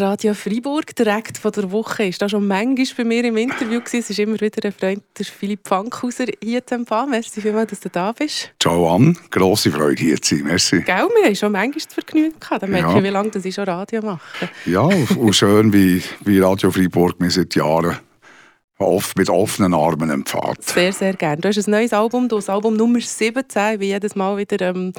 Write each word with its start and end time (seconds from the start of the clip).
Radio 0.00 0.34
Freiburg 0.34 0.94
direkt 0.94 1.38
von 1.38 1.52
der 1.52 1.70
Woche 1.70 2.04
ist 2.04 2.20
da 2.20 2.28
schon 2.28 2.46
manchmal 2.46 2.86
bei 2.96 3.04
mir 3.04 3.24
im 3.24 3.36
Interview 3.36 3.80
gewesen. 3.80 3.98
Es 3.98 4.10
ist 4.10 4.18
immer 4.18 4.40
wieder 4.40 4.64
ein 4.64 4.72
Freund, 4.72 5.02
der 5.18 5.24
Philipp 5.26 5.66
Fankhauser, 5.66 6.26
hier 6.42 6.66
zu 6.66 6.74
empfangen. 6.74 7.10
Merci 7.10 7.40
vielmals, 7.40 7.70
dass 7.70 7.80
du 7.80 7.88
da 7.88 8.12
bist. 8.12 8.52
Ciao 8.60 8.94
Ann, 8.94 9.16
grosse 9.30 9.70
Freude 9.70 10.02
hier 10.02 10.20
zu 10.20 10.36
sein. 10.36 10.44
Merci. 10.44 10.82
Gell, 10.82 11.08
wir 11.16 11.26
haben 11.26 11.36
schon 11.36 11.52
manchmal 11.52 11.84
das 11.84 11.94
Vergnügen 11.94 12.38
gehabt. 12.38 12.62
Dann 12.62 12.70
merke 12.70 12.90
ja. 12.90 12.98
ich, 12.98 13.04
wie 13.04 13.08
lange 13.08 13.30
ich 13.42 13.54
schon 13.54 13.64
Radio 13.64 14.02
mache. 14.02 14.48
Ja, 14.66 14.82
und 14.82 15.32
schön, 15.34 15.72
wie, 15.72 16.02
wie 16.24 16.40
Radio 16.40 16.70
Freiburg 16.70 17.18
mir 17.20 17.30
seit 17.30 17.54
Jahren 17.54 17.96
oft 18.78 19.16
mit 19.16 19.30
offenen 19.30 19.74
Armen 19.74 20.10
empfahrt. 20.10 20.62
Sehr, 20.62 20.92
sehr 20.92 21.14
gerne. 21.14 21.40
Du 21.40 21.48
hast 21.48 21.66
ein 21.66 21.70
neues 21.70 21.92
Album, 21.92 22.28
das 22.28 22.48
Album 22.48 22.76
Nummer 22.76 23.00
17. 23.00 23.72
Ich 23.72 23.78
bin 23.78 23.88
jedes 23.88 24.14
Mal 24.14 24.36
wieder 24.36 24.60
ähm, 24.68 24.92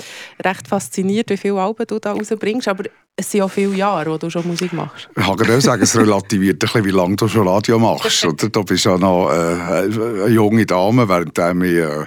recht 0.44 0.68
fasziniert, 0.68 1.30
wie 1.30 1.38
viele 1.38 1.62
Alben 1.62 1.86
du 1.86 2.00
da 2.00 2.14
rausbringst. 2.14 2.68
Aber 2.68 2.86
es 3.16 3.32
sind 3.32 3.40
ja 3.40 3.48
viele 3.48 3.76
Jahre, 3.76 4.12
wo 4.12 4.18
du 4.18 4.30
schon 4.30 4.48
Musik 4.48 4.74
machst. 4.74 5.10
Ich 5.16 5.24
kann 5.24 5.36
gerade 5.38 5.62
sagen, 5.62 5.82
es 5.82 5.96
relativiert 5.96 6.56
ein 6.56 6.60
bisschen, 6.60 6.86
wie 6.86 6.92
lange 6.92 7.16
du 7.16 7.28
schon 7.28 7.48
Radio 7.48 7.78
machst. 7.78 8.26
Oder? 8.26 8.50
Du 8.50 8.64
bist 8.64 8.86
ja 8.86 8.98
noch 8.98 9.30
äh, 9.30 9.34
eine 9.34 10.28
junge 10.28 10.66
Dame, 10.66 11.08
während 11.08 11.38
ich 11.38 11.76
äh, 11.76 12.06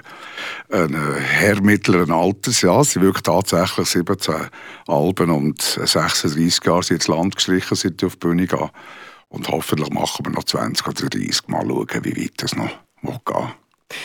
ein 0.69 0.95
Herr 1.19 1.61
mittleren 1.61 2.11
Alters. 2.11 2.61
Ja, 2.61 2.83
sie 2.83 3.01
wirkt 3.01 3.25
tatsächlich 3.25 3.87
17 3.87 4.35
Alben 4.87 5.31
und 5.31 5.61
36 5.61 6.63
Jahre 6.65 6.83
sind 6.83 6.95
ins 6.97 7.07
Land 7.07 7.35
gestrichen, 7.35 7.75
seit 7.75 8.01
ich 8.01 8.05
auf 8.05 8.15
die 8.15 8.27
Bühne 8.27 8.47
gehe. 8.47 8.69
Und 9.31 9.47
hoffentlich 9.47 9.89
machen 9.91 10.25
wir 10.25 10.31
noch 10.31 10.43
20 10.43 10.87
oder 10.87 11.09
30 11.09 11.47
Mal 11.47 11.65
schauen, 11.65 12.03
wie 12.03 12.23
weit 12.23 12.43
es 12.43 12.55
noch 12.55 13.23
geht. 13.25 13.55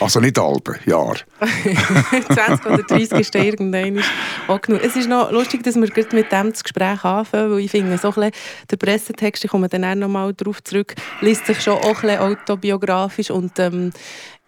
Also 0.00 0.20
nicht 0.20 0.38
Alben, 0.38 0.76
Jahr. 0.84 1.16
20 2.34 2.66
oder 2.66 2.82
30 2.82 3.20
ist 3.20 3.34
da 3.34 3.38
irgendwann 3.38 4.02
auch 4.48 4.60
genug. 4.60 4.82
Es 4.82 4.96
ist 4.96 5.08
noch 5.08 5.30
lustig, 5.30 5.62
dass 5.62 5.74
wir 5.76 5.82
mit 5.82 6.32
dem 6.32 6.50
das 6.50 6.64
Gespräch 6.64 7.04
anfangen, 7.04 7.52
weil 7.52 7.60
ich 7.60 7.70
finde, 7.70 7.98
so 7.98 8.12
ein 8.16 8.30
der 8.70 8.76
Pressetext, 8.76 9.44
ich 9.44 9.50
komme 9.50 9.68
dann 9.68 9.84
auch 9.84 9.94
noch 9.94 10.08
mal 10.08 10.32
darauf 10.34 10.62
zurück, 10.62 10.94
liest 11.20 11.46
sich 11.46 11.60
schon 11.60 11.74
auch 11.74 12.02
ein 12.02 12.18
autobiografisch 12.18 13.30
und 13.30 13.58
ähm, 13.58 13.92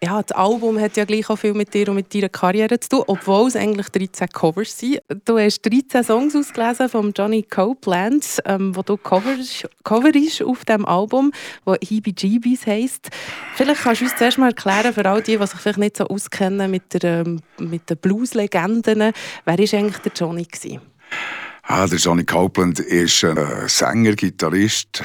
ja, 0.03 0.23
das 0.23 0.37
Album 0.37 0.79
hat 0.79 0.97
ja 0.97 1.05
gleich 1.05 1.29
auch 1.29 1.37
viel 1.37 1.55
mit 1.55 1.75
dir 1.75 1.89
und 1.89 1.97
mit 1.97 2.15
deiner 2.15 2.29
Karriere 2.29 2.79
zu 2.79 2.89
tun, 2.89 3.05
obwohl 3.09 3.49
es 3.49 3.57
eigentlich 3.57 3.89
13 3.89 4.29
Covers 4.29 4.79
sind. 4.79 5.01
Du 5.25 5.39
hast 5.39 5.63
13 5.63 6.05
Songs 6.05 6.37
ausgelesen 6.37 6.89
von 6.89 7.13
Johnny 7.17 7.43
Copeland, 7.43 8.25
ähm, 8.45 8.77
wo 8.77 8.83
du 8.83 8.97
coverst, 8.97 9.69
auf 10.45 10.65
dem 10.65 10.87
Album, 10.87 11.33
wo 11.65 11.75
Heebie 11.75 12.15
Jeebies 12.17 12.67
heisst. 12.67 13.09
Vielleicht 13.55 13.83
kannst 13.83 14.01
du 14.01 14.05
uns 14.05 14.17
zuerst 14.17 14.39
mal 14.39 14.49
erklären, 14.49 14.93
für 14.93 15.05
all 15.05 15.21
die, 15.21 15.37
die 15.37 15.47
sich 15.47 15.59
vielleicht 15.59 15.79
nicht 15.79 15.97
so 15.97 16.07
auskennen 16.07 16.71
mit, 16.71 17.03
der, 17.03 17.27
ähm, 17.27 17.41
den 17.59 17.97
Blues-Legenden, 17.97 18.99
wer 18.99 19.13
war 19.45 19.59
eigentlich 19.59 19.99
der 19.99 20.13
Johnny? 20.15 20.45
Gewesen? 20.45 20.81
Ah, 21.65 21.87
der 21.87 21.99
Johnny 21.99 22.25
Copeland 22.25 22.79
ist 22.79 23.25
ein 23.25 23.37
Sänger, 23.67 24.13
Gitarrist, 24.13 25.03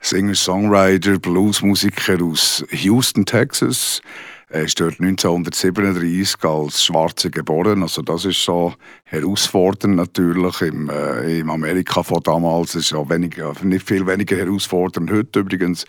Singer-Songwriter, 0.00 1.18
Bluesmusiker 1.18 2.22
aus 2.22 2.64
Houston, 2.70 3.26
Texas. 3.26 4.00
Er 4.48 4.62
ist 4.62 4.80
dort 4.80 4.98
1937 4.98 6.42
als 6.42 6.84
Schwarze 6.84 7.30
geboren. 7.30 7.82
Also 7.82 8.02
das 8.02 8.24
ist 8.24 8.42
so 8.42 8.74
herausfordernd 9.04 9.94
natürlich 9.94 10.60
im, 10.62 10.90
äh, 10.90 11.38
im 11.38 11.50
Amerika 11.50 12.02
von 12.02 12.22
damals. 12.22 12.74
Ist 12.74 12.90
ja 12.90 13.08
weniger, 13.08 13.52
nicht 13.62 13.86
viel 13.86 14.04
weniger 14.06 14.36
herausfordernd 14.36 15.10
heute 15.10 15.40
übrigens. 15.40 15.84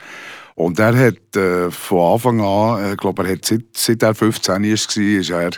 Und 0.56 0.78
er 0.78 0.96
hat 0.96 1.36
äh, 1.36 1.72
von 1.72 2.14
Anfang 2.14 2.42
an, 2.42 2.86
ich 2.86 2.92
äh, 2.92 2.96
glaube, 2.98 3.24
er 3.24 3.34
hat 3.34 3.46
seit, 3.46 3.66
seit 3.74 4.04
er 4.04 4.14
15 4.14 4.54
war, 4.54 4.62
ist 4.64 5.30
er, 5.32 5.52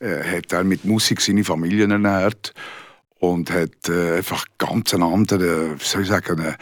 äh, 0.00 0.38
hat 0.38 0.52
er 0.52 0.64
mit 0.64 0.84
Musik 0.84 1.20
seine 1.20 1.44
Familie 1.44 1.88
ernährt 1.88 2.54
und 3.20 3.52
hat 3.52 3.88
äh, 3.88 4.16
einfach 4.16 4.46
ganz 4.58 4.94
einen 4.94 5.04
anderen, 5.04 5.78
wie 5.78 5.84
soll 5.84 6.02
ich 6.02 6.08
sagen, 6.08 6.40
eine, 6.40 6.56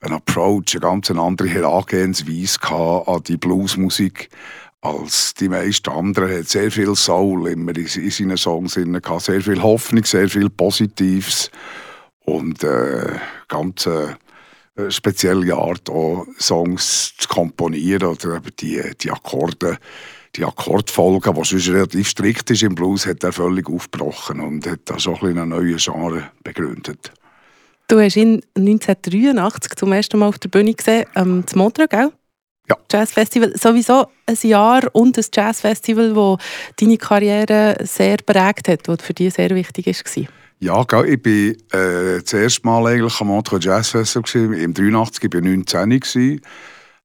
einen 0.00 0.14
Approach, 0.14 0.74
eine 0.74 0.80
ganz 0.80 1.10
andere 1.10 1.48
Herangehensweise 1.48 2.58
an 3.06 3.22
die 3.24 3.36
Bluesmusik 3.36 4.28
als 4.80 5.34
die 5.34 5.48
meisten 5.48 5.90
anderen. 5.90 6.30
Er 6.30 6.38
hat 6.38 6.48
sehr 6.48 6.70
viel 6.70 6.94
Soul 6.94 7.48
immer 7.48 7.76
in, 7.76 7.86
in 7.86 8.10
seinen 8.10 8.36
Songs 8.36 8.74
sehr 9.18 9.40
viel 9.40 9.62
Hoffnung, 9.62 10.04
sehr 10.04 10.28
viel 10.28 10.50
Positives 10.50 11.50
und 12.24 12.62
äh, 12.62 13.16
ganz 13.48 13.86
äh, 13.86 14.14
spezielle 14.90 15.54
Art, 15.56 15.90
auch 15.90 16.26
Songs 16.38 17.14
zu 17.16 17.28
komponieren 17.28 18.08
oder 18.08 18.40
die, 18.60 18.80
die 19.00 19.10
Akkorde 19.10 19.78
die 20.36 20.44
Akkordfolge, 20.44 21.32
die 21.32 21.44
sonst 21.44 21.68
relativ 21.68 22.08
strikt 22.08 22.50
ist 22.50 22.62
im 22.62 22.74
Blues, 22.74 23.06
hat 23.06 23.24
er 23.24 23.32
völlig 23.32 23.68
aufgebrochen 23.68 24.40
und 24.40 24.66
hat 24.66 24.80
da 24.84 24.98
so 24.98 25.14
ein 25.14 25.38
einen 25.38 25.48
neuen 25.50 25.78
Genre 25.78 26.30
begründet. 26.44 27.12
Du 27.88 27.98
hast 27.98 28.16
ihn 28.16 28.42
1983 28.54 29.74
zum 29.74 29.92
ersten 29.92 30.18
Mal 30.18 30.28
auf 30.28 30.38
der 30.38 30.50
Bühne 30.50 30.74
gesehen, 30.74 31.06
ähm, 31.16 31.42
das 31.46 31.54
Montreux, 31.54 31.88
gell? 31.88 32.12
Ja. 32.68 32.76
Jazzfestival. 32.92 33.54
Sowieso 33.56 34.08
ein 34.26 34.36
Jahr 34.42 34.82
und 34.92 35.16
ein 35.16 35.24
Jazzfestival, 35.32 36.12
das 36.12 36.38
deine 36.78 36.98
Karriere 36.98 37.76
sehr 37.80 38.18
prägt 38.18 38.68
hat, 38.68 38.86
das 38.86 39.02
für 39.02 39.14
dich 39.14 39.32
sehr 39.32 39.48
wichtig 39.54 39.86
war. 39.86 40.28
Ja, 40.60 40.82
ich 40.82 40.92
war 40.92 41.04
äh, 41.06 42.20
das 42.20 42.32
erste 42.34 42.66
Mal 42.66 42.86
eigentlich 42.88 43.20
am 43.22 43.28
Montreux 43.28 43.64
Jazz 43.64 43.90
Festival. 43.90 44.54
Im 44.58 44.74
83 44.74 45.32
war 45.32 45.40
ich 45.40 45.46
19 45.46 46.40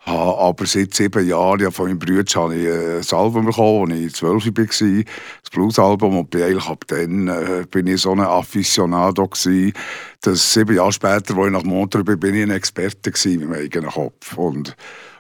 habe 0.06 0.38
aber 0.38 0.66
seit 0.66 0.94
sieben 0.94 1.26
Jahren 1.26 1.62
ja, 1.62 1.72
von 1.72 1.88
meinem 1.88 2.00
Bruder 2.00 2.24
habe 2.36 2.56
ich 2.56 2.66
äh, 2.66 2.98
ein 2.98 3.18
Album 3.18 3.46
bekommen, 3.46 3.92
als 3.92 4.02
ich 4.02 4.14
zwölf 4.14 4.46
war, 4.46 5.04
das 5.44 5.50
Blues-Album. 5.52 6.18
Und 6.18 6.36
eigentlich 6.36 6.66
ab 6.66 6.84
dann 6.88 7.28
äh, 7.30 7.66
bin 7.70 7.88
ich 7.88 8.02
so 8.02 8.12
ein 8.12 8.20
Aficionado 8.20 9.28
gewesen, 9.28 9.74
dass 10.22 10.54
sieben 10.54 10.76
Jahre 10.76 10.92
später, 10.92 11.38
als 11.38 11.46
ich 11.48 11.54
nach 11.54 11.64
Montreux 11.64 12.06
bin, 12.06 12.20
bin 12.20 12.36
ich 12.36 12.44
ein 12.44 12.52
Experte 12.52 13.12
gewesen 13.12 13.42
in 13.42 13.50
meinem 13.50 13.62
eigenen 13.62 13.92
Kopf. 13.92 14.38
Und, 14.38 14.76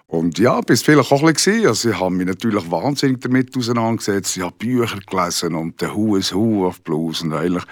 und 0.07 0.37
ja, 0.37 0.59
bis 0.59 0.83
vielleicht 0.83 1.11
auch 1.11 1.23
ein 1.23 1.33
bisschen. 1.33 1.65
Also 1.65 1.89
ich 1.89 1.99
habe 1.99 2.13
mich 2.13 2.27
natürlich 2.27 2.69
wahnsinnig 2.69 3.21
damit 3.21 3.55
auseinandergesetzt. 3.55 4.35
Ich 4.35 4.43
habe 4.43 4.55
Bücher 4.57 4.99
gelesen 5.09 5.55
und 5.55 5.79
der 5.79 5.95
Who 5.95 6.17
is 6.17 6.33
Who 6.33 6.67
of 6.67 6.81
Blues 6.81 7.21
und 7.21 7.33
eigentlich 7.33 7.63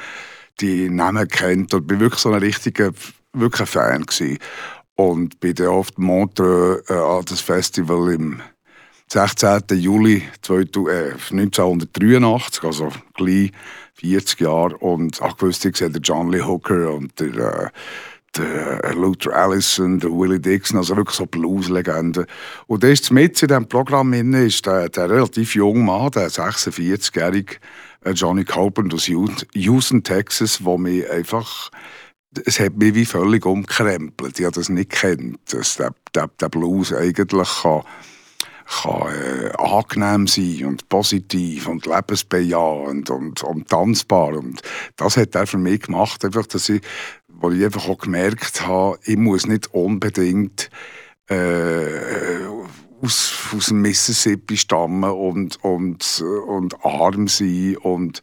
die 0.61 0.89
Namen 0.89 1.27
kennt 1.27 1.73
und 1.73 1.87
bin 1.87 1.99
wirklich 1.99 2.21
so 2.21 2.31
ein 2.31 2.39
richtiger 2.39 2.91
wirklich 3.33 3.61
ein 3.61 3.67
Fan 3.67 4.05
gewesen 4.05 4.37
und 5.09 5.39
bin 5.39 5.55
dann 5.55 5.67
oft 5.67 5.97
Montreux 5.97 6.87
äh, 6.89 7.23
das 7.25 7.41
Festival 7.41 8.13
im 8.13 8.41
16. 9.07 9.63
Juli 9.71 10.23
1983, 10.47 12.63
also 12.63 12.89
gleich 13.13 13.51
40 13.95 14.39
Jahre, 14.39 14.77
und 14.77 15.21
auch 15.21 15.35
gewusst, 15.37 15.65
ich 15.65 15.75
sehe 15.75 15.89
den 15.89 16.01
John 16.01 16.31
Lee 16.31 16.41
Hooker 16.41 16.93
und 16.93 17.19
der, 17.19 17.65
äh, 17.65 17.69
der 18.37 18.93
Luther 18.95 19.35
Allison, 19.35 19.99
der 19.99 20.11
Willie 20.11 20.39
Dixon, 20.39 20.77
also 20.77 20.95
wirklich 20.95 21.17
so 21.17 21.25
Blues-Legenden. 21.25 22.25
Und 22.67 22.83
der 22.83 22.91
ist 22.91 23.11
mit 23.11 23.41
in 23.41 23.49
diesem 23.49 23.67
Programm 23.67 24.13
drin, 24.13 24.33
ist 24.33 24.65
der, 24.65 24.87
der 24.87 25.09
relativ 25.09 25.55
junge 25.55 25.83
Mann, 25.83 26.11
der 26.11 26.29
46-jährige 26.29 27.57
äh, 28.05 28.11
Johnny 28.11 28.45
Copeland 28.45 28.93
aus 28.93 29.07
Houston, 29.07 30.03
Texas, 30.03 30.63
wo 30.63 30.77
mir 30.77 31.11
einfach 31.11 31.69
es 32.45 32.59
hat 32.59 32.77
mich 32.77 32.95
wie 32.95 33.05
völlig 33.05 33.45
umkrempelt. 33.45 34.39
Ich 34.39 34.45
habe 34.45 34.55
das 34.55 34.69
nicht 34.69 34.91
kennt, 34.91 35.39
dass 35.53 35.77
der, 35.77 35.93
der, 36.15 36.29
der 36.39 36.49
Blues 36.49 36.93
eigentlich 36.93 37.49
kann, 37.61 37.83
kann 38.65 39.13
äh, 39.13 39.51
angenehm 39.57 40.27
sein 40.27 40.65
und 40.65 40.87
positiv 40.87 41.67
und 41.67 41.85
lebensbejahend 41.85 43.09
und, 43.09 43.43
und 43.43 43.67
tanzbar. 43.67 44.37
Und 44.37 44.61
das 44.95 45.17
hat 45.17 45.35
er 45.35 45.47
für 45.47 45.57
mich 45.57 45.81
gemacht, 45.81 46.23
einfach, 46.23 46.47
dass 46.47 46.69
ich, 46.69 46.81
wo 47.27 47.51
ich 47.51 47.63
einfach 47.63 47.89
auch 47.89 47.97
gemerkt 47.97 48.65
habe, 48.65 48.97
ich 49.03 49.17
muss 49.17 49.45
nicht 49.45 49.73
unbedingt 49.73 50.69
äh, 51.27 52.45
aus, 53.01 53.33
aus 53.55 53.67
dem 53.67 53.81
Mississippi 53.81 54.55
stammen 54.55 55.11
und, 55.11 55.61
und, 55.63 56.23
und 56.47 56.85
arm 56.85 57.27
sein 57.27 57.75
und 57.77 58.21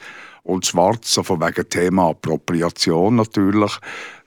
und 0.49 0.65
schwarz, 0.65 1.13
so 1.13 1.23
von 1.23 1.41
wegen 1.41 1.69
Thema 1.69 2.09
Appropriation 2.09 3.17
natürlich, 3.17 3.73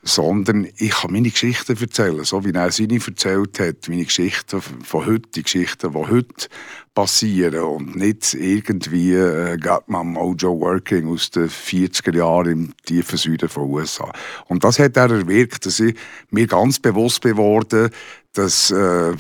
sondern 0.04 0.68
ich 0.78 0.92
kann 0.92 1.12
meine 1.12 1.30
Geschichten 1.30 1.76
erzählen, 1.80 2.24
so 2.24 2.46
wie 2.46 2.54
er 2.54 2.72
seine 2.72 3.00
erzählt 3.00 3.60
hat, 3.60 3.90
meine 3.90 4.06
Geschichten 4.06 4.62
von 4.62 5.06
heute, 5.06 5.30
die 5.36 5.44
Geschichten, 5.44 5.92
die 5.92 5.98
heute 5.98 6.48
passieren 6.94 7.64
und 7.64 7.96
nicht 7.96 8.36
irgendwie 8.36 9.14
äh, 9.14 9.58
«Got 9.58 9.88
my 9.88 10.04
mojo 10.04 10.60
working» 10.60 11.08
aus 11.08 11.32
den 11.32 11.50
40er 11.50 12.16
Jahren 12.16 12.52
im 12.52 12.74
tiefen 12.86 13.18
Süden 13.18 13.50
von 13.50 13.70
USA. 13.70 14.12
Und 14.48 14.64
das 14.64 14.78
hat 14.78 14.98
er 14.98 15.10
erwirkt, 15.10 15.66
dass 15.66 15.80
ich 15.80 15.96
mir 16.30 16.46
ganz 16.46 16.80
bewusst 16.80 17.22
geworden 17.22 17.90
dass 18.34 18.72
äh, 18.72 19.14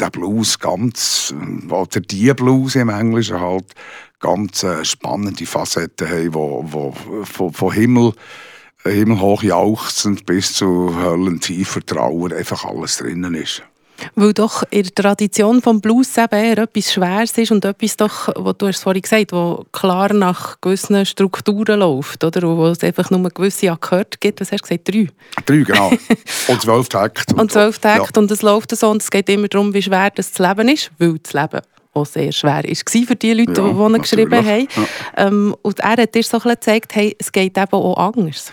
der 0.00 0.10
Blues 0.10 0.58
ganz, 0.58 1.32
oder 1.68 2.00
die 2.00 2.32
Blues 2.34 2.74
im 2.74 2.88
Englischen 2.88 3.40
halt, 3.40 3.72
ganz 4.20 4.62
äh, 4.62 4.84
spannende 4.84 5.46
Facetten 5.46 6.08
haben, 6.08 6.34
wo, 6.34 6.64
wo 6.66 7.24
von, 7.24 7.52
von 7.52 7.72
Himmel, 7.72 8.12
himmelhoch 8.84 9.42
jauchzend 9.42 10.26
bis 10.26 10.54
zu 10.54 10.94
höllentiefer 10.96 11.84
Trauer 11.84 12.32
einfach 12.32 12.64
alles 12.64 12.98
drinnen 12.98 13.34
ist. 13.34 13.62
Weil 14.14 14.32
doch 14.32 14.62
in 14.70 14.84
der 14.84 14.94
Tradition 14.94 15.60
des 15.60 15.80
Blues 15.80 16.16
eben 16.16 16.34
eher 16.34 16.58
etwas 16.58 16.92
Schweres 16.92 17.36
ist 17.36 17.50
und 17.50 17.64
etwas 17.64 17.96
doch, 17.96 18.28
was 18.36 18.56
du 18.56 18.68
hast 18.68 18.82
vorhin 18.82 19.02
gesagt 19.02 19.32
wo 19.32 19.66
klar 19.72 20.12
nach 20.12 20.60
gewissen 20.60 21.04
Strukturen 21.04 21.80
läuft, 21.80 22.22
oder? 22.22 22.48
Und 22.48 22.58
wo 22.58 22.66
es 22.66 22.84
einfach 22.84 23.10
nur 23.10 23.28
gewisse 23.30 23.72
Akkorde 23.72 24.16
gibt. 24.20 24.40
Was 24.40 24.52
hast 24.52 24.62
du 24.62 24.68
gesagt? 24.68 24.88
Drei? 24.88 25.08
Drei, 25.46 25.64
genau. 25.64 25.90
und 26.48 26.62
zwölf 26.62 26.88
Takte. 26.88 27.34
Und 27.34 27.50
zwölf 27.50 27.78
Takte. 27.80 28.12
Ja. 28.14 28.20
Und 28.22 28.30
es 28.30 28.42
läuft 28.42 28.76
so 28.76 28.88
und 28.88 29.02
es 29.02 29.10
geht 29.10 29.28
immer 29.28 29.48
darum, 29.48 29.74
wie 29.74 29.82
schwer 29.82 30.10
das 30.10 30.38
Leben 30.38 30.68
ist, 30.68 30.92
weil 30.98 31.18
das 31.18 31.32
Leben 31.32 31.60
auch 31.98 32.06
sehr 32.06 32.32
schwer 32.32 32.62
war 32.64 33.06
für 33.06 33.16
die 33.16 33.32
Leute, 33.32 33.60
ja, 33.60 33.72
die 33.72 33.94
ihn 33.94 34.00
geschrieben 34.00 34.46
haben. 34.46 34.68
Ja. 34.76 35.26
Ähm, 35.26 35.56
und 35.62 35.80
er 35.80 35.90
hat 35.90 36.14
dir 36.14 36.22
so 36.22 36.36
ein 36.36 36.42
bisschen 36.42 36.54
gezeigt, 36.54 36.94
hey, 36.94 37.16
es 37.18 37.32
geht 37.32 37.56
eben 37.56 37.72
auch 37.72 37.96
anders. 37.96 38.52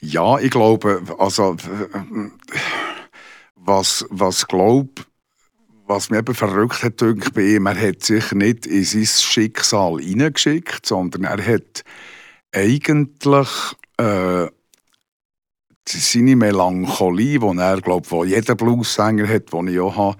Ja, 0.00 0.38
ich 0.38 0.50
glaube, 0.50 1.02
also 1.18 1.56
was, 3.56 4.04
was 4.10 4.46
glaub, 4.46 5.06
was 5.86 6.10
mir 6.10 6.18
eben 6.18 6.34
verrückt 6.34 6.82
hat, 6.82 7.00
denke 7.00 7.30
bei 7.30 7.42
ihm, 7.42 7.66
er 7.66 7.88
hat 7.88 8.02
sich 8.02 8.32
nicht 8.32 8.66
in 8.66 8.84
sein 8.84 9.06
Schicksal 9.06 9.98
hineingeschickt, 10.00 10.86
sondern 10.86 11.24
er 11.24 11.46
hat 11.46 11.84
eigentlich 12.52 13.48
äh, 13.98 14.46
seine 15.86 16.36
Melancholie, 16.36 17.38
die 17.38 17.58
er, 17.58 17.80
glaube 17.80 18.26
jeder 18.26 18.54
Bluesänger 18.54 19.28
hat, 19.28 19.52
den 19.52 19.68
ich 19.68 19.80
auch 19.80 19.96
habe, 19.96 20.16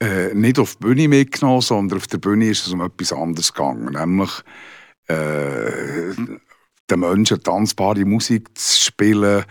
äh, 0.00 0.34
nicht 0.34 0.58
auf 0.58 0.76
die 0.76 0.86
Bühne 0.86 1.08
mitgenommen, 1.08 1.60
sondern 1.60 1.98
auf 1.98 2.06
der 2.06 2.18
Bühne 2.18 2.48
ist 2.48 2.66
es 2.66 2.72
um 2.72 2.80
etwas 2.80 3.12
anderes 3.12 3.52
gegangen, 3.52 3.92
nämlich 3.92 4.30
äh, 5.08 6.14
den 6.90 7.00
Menschen 7.00 7.42
tanzbare 7.42 8.04
Musik 8.04 8.56
zu 8.56 8.84
spielen, 8.84 9.44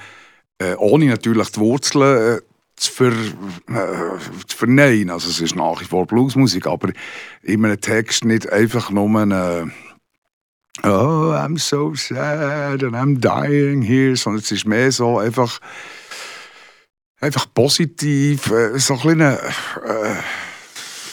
äh, 0.60 0.76
ohne 0.76 1.06
natürlich 1.06 1.50
die 1.52 1.60
Wurzeln 1.60 2.38
äh, 2.38 2.42
zu, 2.76 2.92
ver, 2.92 3.12
äh, 3.12 4.20
zu 4.48 4.58
verneinen. 4.58 5.10
Also 5.10 5.30
es 5.30 5.42
ist 5.42 5.56
nach 5.56 5.82
wie 5.82 5.86
vor 5.86 6.06
Bluesmusik, 6.06 6.68
aber 6.68 6.90
in 7.44 7.66
einem 7.66 7.82
Text 7.82 8.24
nicht 8.24 8.52
einfach 8.52 8.92
nur 8.92 9.20
eine 9.20 9.72
Oh, 10.84 11.34
I'm 11.34 11.58
so 11.58 11.96
sad 11.96 12.84
and 12.84 12.96
I'm 12.96 13.20
dying 13.20 13.82
here, 13.82 14.16
sondern 14.16 14.42
es 14.44 14.52
ist 14.52 14.68
mehr 14.68 14.92
so 14.92 15.18
einfach 15.18 15.60
einfach 17.20 17.48
positiv, 17.54 18.52
äh, 18.52 18.78
so 18.80 18.96
ein 18.96 19.00
bisschen, 19.00 19.22
äh, 19.22 20.16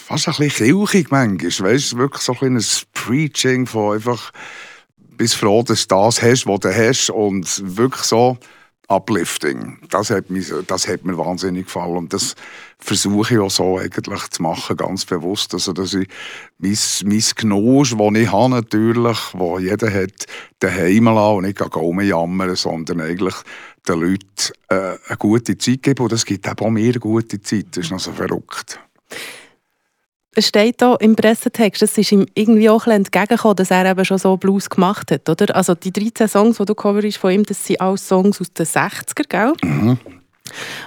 fast 0.07 0.29
ein 0.29 0.35
bisschen 0.37 0.67
kirchig 0.67 1.11
manchmal, 1.11 1.73
weißt 1.73 1.93
du, 1.93 1.99
wirklich 1.99 2.23
so 2.23 2.37
ein 2.41 2.57
ein 2.57 2.65
Preaching 2.93 3.67
von 3.67 3.95
einfach, 3.95 4.33
bist 4.97 5.37
froh, 5.37 5.63
dass 5.63 5.87
du 5.87 5.95
das 5.95 6.23
hast, 6.23 6.47
was 6.47 6.61
du 6.61 6.75
hast 6.75 7.11
und 7.11 7.77
wirklich 7.77 8.03
so 8.03 8.39
uplifting. 8.89 9.79
Das 9.91 10.11
hat, 10.11 10.31
mich, 10.31 10.53
das 10.67 10.87
hat 10.89 11.05
mir 11.05 11.17
wahnsinnig 11.17 11.67
gefallen 11.67 11.97
und 11.97 12.13
das 12.13 12.35
versuche 12.79 13.35
ich 13.35 13.41
auch 13.41 13.51
so 13.51 13.79
eigentlich 13.79 14.29
zu 14.29 14.43
machen, 14.43 14.77
ganz 14.77 15.07
bewusst. 15.07 15.55
Also, 15.55 15.73
dass 15.73 15.95
ich 15.95 16.07
mein, 16.59 16.77
mein 17.05 17.23
Genuss, 17.37 17.95
das 17.97 18.15
ich 18.15 18.31
habe 18.33 18.51
natürlich, 18.51 19.19
wo 19.33 19.59
jeder 19.59 19.91
hat, 19.91 20.27
daheim 20.59 21.05
lassen 21.05 21.37
und 21.37 21.45
nicht 21.45 21.77
rumjammern, 21.77 22.57
sondern 22.57 23.01
eigentlich 23.01 23.35
den 23.89 24.01
Leuten 24.01 24.53
äh, 24.69 24.97
eine 25.09 25.17
gute 25.19 25.57
Zeit 25.59 25.83
geben 25.83 26.03
und 26.03 26.13
das 26.13 26.25
gibt 26.25 26.49
auch 26.49 26.71
mir 26.71 26.91
eine 26.91 27.01
gute 27.01 27.41
Zeit. 27.41 27.67
Das 27.73 27.85
ist 27.85 27.91
noch 27.91 28.01
so 28.01 28.13
verrückt 28.13 28.81
es 30.35 30.49
steht 30.49 30.81
hier 30.81 30.97
im 31.01 31.17
Pressetext, 31.17 31.83
es 31.83 31.97
ist 31.97 32.13
ihm 32.13 32.27
irgendwie 32.35 32.69
auch 32.69 32.87
ein 32.87 33.05
entgegengekommen, 33.05 33.57
dass 33.57 33.71
er 33.71 33.91
eben 33.91 34.05
schon 34.05 34.19
so 34.19 34.37
Blues 34.37 34.69
gemacht 34.69 35.11
hat, 35.11 35.29
oder? 35.29 35.55
Also 35.55 35.75
die 35.75 35.93
13 35.93 36.29
Songs, 36.29 36.57
die 36.59 36.65
du 36.65 36.75
coverst 36.75 37.19
von 37.19 37.31
ihm, 37.31 37.45
das 37.45 37.65
sind 37.65 37.81
alles 37.81 38.07
Songs 38.07 38.41
aus 38.41 38.53
den 38.53 38.67
60er, 38.67 39.29
gell? 39.29 39.53
Mhm. 39.63 39.99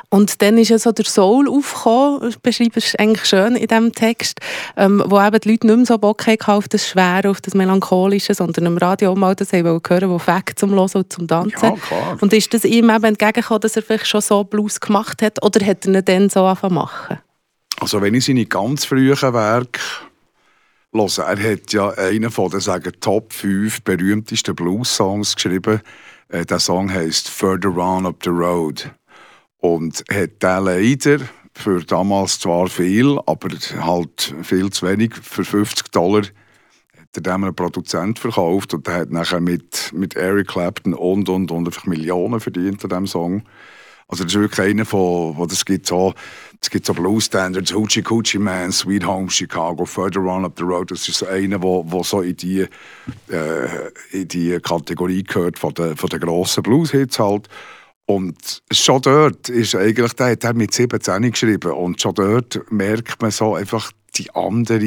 Und 0.09 0.41
dann 0.41 0.57
ist 0.57 0.69
ja 0.69 0.79
so 0.79 0.91
der 0.91 1.05
Soul 1.05 1.49
aufgekommen, 1.49 2.33
beschreibst 2.41 2.93
du 2.93 2.99
eigentlich 2.99 3.25
schön 3.25 3.55
in 3.55 3.67
diesem 3.67 3.91
Text, 3.91 4.39
ähm, 4.77 5.03
wo 5.05 5.19
eben 5.19 5.39
die 5.39 5.51
Leute 5.51 5.67
nicht 5.67 5.75
mehr 5.75 5.85
so 5.85 5.97
Bock 5.97 6.25
hatten 6.27 6.51
auf 6.51 6.67
das 6.67 6.87
Schwere, 6.87 7.29
auf 7.29 7.41
das 7.41 7.53
Melancholische, 7.53 8.33
sondern 8.33 8.67
im 8.67 8.77
Radio 8.77 9.15
mal 9.15 9.35
das 9.35 9.51
haben 9.53 9.65
hören, 9.65 10.09
wo 10.09 10.19
weg 10.19 10.53
zum 10.55 10.71
Hören 10.71 10.89
und 10.93 11.11
zum 11.11 11.27
Tanzen. 11.27 11.51
Ja, 11.61 11.75
klar. 11.75 12.17
Und 12.21 12.31
ist 12.33 12.53
das 12.53 12.63
ihm 12.63 12.89
eben 12.89 13.03
entgegengekommen, 13.03 13.61
dass 13.61 13.75
er 13.75 13.81
vielleicht 13.81 14.07
schon 14.07 14.21
so 14.21 14.43
Blues 14.43 14.79
gemacht 14.79 15.21
hat, 15.21 15.43
oder 15.43 15.65
hat 15.65 15.85
er 15.85 15.95
ihn 15.95 16.05
dann 16.05 16.29
so 16.29 16.45
angefangen 16.45 16.75
machen? 16.75 17.19
Also 17.79 18.01
wenn 18.01 18.13
ich 18.13 18.25
seine 18.25 18.45
ganz 18.45 18.85
frühen 18.85 19.21
Werke 19.21 19.79
höre, 20.93 21.27
er 21.27 21.51
hat 21.51 21.73
ja 21.73 21.89
einen 21.89 22.31
von 22.31 22.49
den 22.49 22.59
sagen, 22.59 22.91
Top 23.01 23.33
5 23.33 23.81
berühmtesten 23.83 24.55
Blues-Songs 24.55 25.35
geschrieben. 25.35 25.81
Äh, 26.29 26.45
der 26.45 26.59
Song 26.59 26.91
heißt 26.91 27.29
Further 27.29 27.75
On 27.77 28.05
Up 28.05 28.17
the 28.23 28.29
Road. 28.29 28.91
Und 29.67 30.05
hat 30.09 30.41
der 30.41 30.61
leider 30.61 31.19
für 31.53 31.83
damals 31.83 32.39
zwar 32.39 32.67
viel, 32.67 33.19
aber 33.25 33.49
halt 33.81 34.33
viel 34.43 34.69
zu 34.69 34.87
wenig, 34.87 35.13
für 35.15 35.43
50 35.43 35.91
Dollar 35.91 36.21
hat 36.21 37.27
er 37.27 37.33
einen 37.33 37.53
Produzent 37.53 38.17
verkauft 38.17 38.73
und 38.73 38.87
der 38.87 38.93
hat 38.93 39.11
nachher 39.11 39.41
mit, 39.41 39.91
mit 39.93 40.15
Eric 40.15 40.47
Clapton 40.47 40.93
und 40.93 41.27
und 41.27 41.51
und 41.51 41.67
einfach 41.67 41.85
Millionen 41.85 42.39
verdient 42.39 42.81
an 42.83 42.89
diesem 42.89 43.07
Song. 43.07 43.43
Also 44.07 44.23
das 44.23 44.33
ist 44.35 44.39
wirklich 44.39 44.69
einer 44.69 44.85
von, 44.85 45.35
wo 45.35 45.45
das 45.45 45.65
gibt 45.65 45.85
so, 45.87 46.13
es 46.61 46.69
gibt 46.69 46.85
so 46.85 46.93
Blues 46.93 47.25
Standards, 47.25 47.73
Hoochie 47.73 48.03
Coochie 48.03 48.39
Man, 48.39 48.71
Sweet 48.71 49.05
Home 49.05 49.29
Chicago, 49.29 49.83
Further 49.83 50.21
On 50.21 50.45
Up 50.45 50.53
the 50.57 50.63
Road. 50.63 50.91
Das 50.91 51.09
ist 51.09 51.17
so 51.17 51.27
einer, 51.27 51.61
wo, 51.61 51.83
wo 51.87 52.03
so 52.03 52.21
in 52.21 52.37
die, 52.37 52.67
äh, 53.29 53.91
in 54.11 54.27
die 54.29 54.59
Kategorie 54.61 55.23
gehört 55.23 55.59
von 55.59 55.73
den, 55.73 55.97
von 55.97 56.09
den 56.09 56.21
grossen 56.21 56.63
Blues-Hits 56.63 57.19
halt. 57.19 57.49
Und 58.09 58.63
schon 58.71 59.01
dort 59.01 59.49
ist 59.49 59.75
eigentlich, 59.75 60.13
der 60.13 60.31
hat 60.31 60.43
er 60.45 60.53
mit 60.53 60.73
17 60.73 61.29
geschrieben 61.29 61.73
und 61.73 62.01
schon 62.01 62.13
dort 62.13 62.61
merkt 62.71 63.21
man 63.21 63.31
so 63.31 63.55
einfach 63.55 63.91
die 64.15 64.33
andere, 64.33 64.81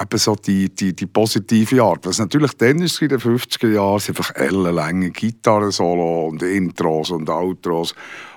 eben 0.00 0.18
so 0.18 0.34
die, 0.34 0.74
die, 0.74 0.96
die 0.96 1.06
positive 1.06 1.82
Art. 1.82 2.06
Was 2.06 2.18
natürlich 2.18 2.54
dann 2.54 2.80
ist 2.80 3.02
in 3.02 3.10
den 3.10 3.18
50er 3.18 3.68
Jahren, 3.68 3.98
sind 4.00 4.16
einfach 4.16 4.34
ellenlange 4.34 5.10
Gitarren-Solo 5.10 6.28
und 6.28 6.42
Intros 6.42 7.10
und 7.10 7.28
Outros. 7.28 7.94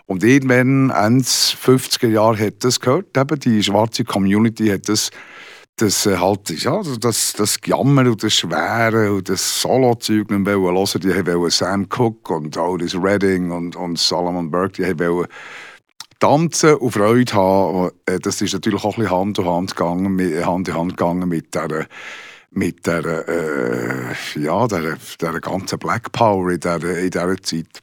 Und 0.07 0.25
irgendwann, 0.25 0.89
Ende 0.89 1.24
50er 1.24 2.09
Jahre, 2.09 2.48
hat 2.48 2.65
das 2.65 2.81
gehört. 2.81 3.18
Eben 3.18 3.39
die 3.39 3.63
schwarze 3.63 4.03
Community 4.03 4.68
hat 4.68 4.89
das, 4.89 5.09
das 5.77 6.06
äh, 6.06 6.18
halt, 6.18 6.50
ja, 6.63 6.81
das, 7.00 7.33
das 7.33 7.60
Jammer 7.66 8.10
und 8.10 8.24
das 8.24 8.33
Schwere 8.33 9.13
und 9.13 9.27
das 9.27 9.62
Solo-Zeug 9.62 10.30
nicht 10.30 10.48
hören. 10.48 11.01
Die 11.01 11.25
wollten 11.25 11.50
Sam 11.50 11.89
Cooke 11.89 12.33
und 12.33 12.57
Otis 12.57 12.95
Redding 12.95 13.51
und, 13.51 13.75
und 13.75 14.00
Solomon 14.00 14.50
Burke, 14.50 14.94
die 14.94 15.00
wollten 15.00 15.31
tanzen 16.19 16.75
und 16.75 16.92
Freude 16.92 17.33
haben. 17.33 17.92
Äh, 18.06 18.19
das 18.19 18.42
ist 18.42 18.54
natürlich 18.54 18.83
auch 18.83 18.98
ein 18.98 19.04
bisschen 19.04 19.18
Hand 19.18 19.39
in 19.39 19.45
Hand 19.45 19.75
gegangen, 19.75 20.45
Hand 20.45 20.68
in 20.69 20.75
Hand 20.75 20.98
gegangen 20.98 21.27
mit 21.27 21.54
der 21.54 21.88
mit 22.51 22.88
der, 22.88 23.27
äh, 23.27 24.39
ja, 24.39 24.66
der, 24.68 24.98
der 25.19 25.42
ganzen 25.42 25.77
Black 25.77 26.13
Power 26.13 26.51
in 26.51 26.60
dieser, 26.62 26.98
in 26.98 27.12
dieser 27.12 27.44
Zeit. 27.44 27.81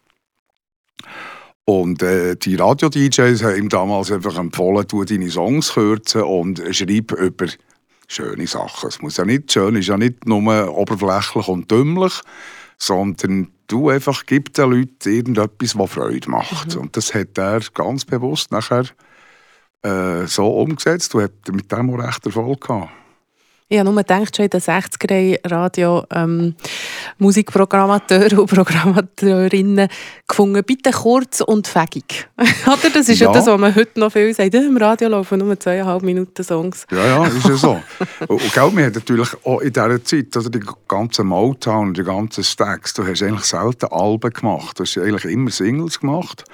Und 1.67 2.03
äh, 2.03 2.37
die 2.37 2.57
Radio-DJs 2.57 3.43
haben 3.43 3.57
ihm 3.57 3.69
damals 3.69 4.11
einfach 4.11 4.39
empfohlen, 4.39 4.87
du 4.89 5.05
deine 5.05 5.31
Songs 5.31 5.75
kürzen 5.75 6.23
und 6.23 6.63
schreib 6.71 7.13
über 7.13 7.47
schöne 8.13 8.47
Sachen. 8.47 8.89
Es 8.89 9.01
muss 9.01 9.17
ja 9.17 9.25
nicht 9.25 9.53
schön, 9.53 9.77
ist 9.77 9.89
ja 9.89 9.97
nicht 9.97 10.27
nur 10.27 10.77
oberflächlich 10.77 11.49
und 11.49 11.71
dümmlich, 11.71 12.21
sondern 12.79 13.53
du 13.67 13.89
einfach 13.89 14.25
gib 14.27 14.53
den 14.55 14.71
Leuten 14.71 15.09
irgendetwas, 15.09 15.79
was 15.79 15.91
Freude 15.91 16.31
macht. 16.31 16.75
Mhm. 16.75 16.83
Und 16.83 16.97
das 16.97 17.15
hat 17.15 17.39
er 17.39 17.61
ganz 17.75 18.05
bewusst 18.05 18.53
nachher 18.53 18.85
äh, 19.83 20.27
so 20.27 20.47
umgesetzt. 20.61 21.15
Du 21.15 21.21
hast 21.21 21.33
mit 21.51 21.71
dem 21.73 21.91
auch 21.91 21.99
recht 21.99 22.25
Erfolg 22.27 22.61
gehabt. 22.61 22.91
Ich 23.73 23.79
habe 23.79 23.91
nur 23.91 24.03
gedacht, 24.03 24.37
schon 24.37 24.45
in 24.45 24.51
den 24.51 24.61
60er 24.61 25.51
Radio 25.51 26.05
ähm, 26.15 26.55
Musikprogrammateure 27.17 28.39
und 28.39 28.51
Programmateurinnen 28.51 29.89
gefunden, 30.29 30.63
bitte 30.63 30.91
kurz 30.91 31.41
und. 31.41 31.73
Oder? 31.75 32.91
Das 32.93 33.09
ist 33.09 33.19
ja. 33.19 33.29
ja 33.29 33.33
das, 33.33 33.47
was 33.47 33.59
man 33.59 33.75
heute 33.75 33.99
noch 33.99 34.13
viel 34.13 34.35
sagt. 34.35 34.53
Im 34.53 34.77
Radio 34.77 35.09
laufen 35.09 35.39
nur 35.39 35.59
zweieinhalb 35.59 36.03
Minuten 36.03 36.45
Songs. 36.45 36.87
Ja, 36.91 37.07
ja, 37.07 37.27
ist 37.27 37.49
ja 37.49 37.57
so. 37.57 37.81
und 38.29 38.41
gell, 38.53 38.77
wir 38.77 38.85
haben 38.85 38.93
natürlich 38.93 39.31
auch 39.43 39.61
in 39.61 39.73
dieser 39.73 40.05
Zeit, 40.05 40.37
also 40.37 40.51
die 40.51 40.61
ganzen 40.87 41.29
Motown 41.29 41.95
die 41.95 42.05
ganzen 42.05 42.45
Stacks, 42.45 42.93
du 42.93 43.07
hast 43.07 43.23
eigentlich 43.23 43.45
selten 43.45 43.87
Alben 43.87 44.35
gemacht. 44.35 44.79
Du 44.79 44.85
hast 44.85 44.99
eigentlich 44.99 45.25
immer 45.25 45.51
Singles 45.51 45.99
gemacht. 45.99 46.45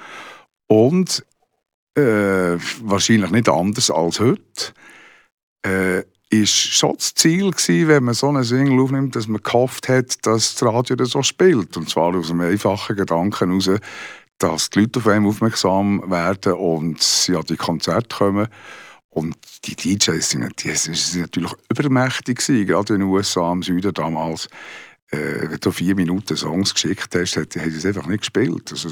Und 0.67 1.25
äh, 1.97 2.55
wahrscheinlich 2.81 3.31
nicht 3.31 3.49
anders 3.49 3.91
als 3.91 4.21
heute. 4.21 4.71
Äh, 5.65 6.03
ist 6.29 6.51
schon 6.51 6.95
das 6.95 7.13
Ziel 7.15 7.51
gewesen, 7.51 7.87
wenn 7.87 8.03
man 8.03 8.13
so 8.13 8.29
eine 8.29 8.43
Single 8.43 8.79
aufnimmt, 8.79 9.15
dass 9.15 9.27
man 9.27 9.41
gehofft 9.41 9.89
hat, 9.89 10.25
dass 10.25 10.55
das 10.55 10.63
Radio 10.63 10.95
das 10.95 11.09
so 11.09 11.23
spielt. 11.23 11.75
Und 11.75 11.89
zwar 11.89 12.15
aus 12.15 12.29
einem 12.29 12.41
einfachen 12.41 12.95
Gedanken 12.95 13.49
heraus, 13.49 13.79
dass 14.37 14.69
die 14.69 14.81
Leute 14.81 14.99
auf 14.99 15.07
einem 15.07 15.27
aufmerksam 15.27 16.03
werden 16.09 16.53
und 16.53 17.01
sie 17.01 17.35
an 17.35 17.45
die 17.49 17.57
Konzerte 17.57 18.15
kommen. 18.15 18.47
Und 19.09 19.35
die 19.65 19.75
DJs 19.75 20.29
sind 20.29 20.59
natürlich 20.61 21.51
übermächtig 21.69 22.37
gewesen, 22.37 22.67
gerade 22.67 22.93
in 22.93 22.99
den 22.99 23.09
USA, 23.09 23.51
im 23.51 23.63
Süden 23.63 23.93
damals. 23.93 24.47
Äh, 25.11 25.49
wenn 25.49 25.59
du 25.59 25.71
vier 25.71 25.95
Minuten 25.95 26.37
Songs 26.37 26.73
geschickt 26.73 27.15
hast, 27.15 27.35
hat, 27.35 27.55
hat 27.55 27.67
es 27.67 27.85
einfach 27.85 28.05
nicht 28.05 28.19
gespielt. 28.19 28.71
Also, 28.71 28.89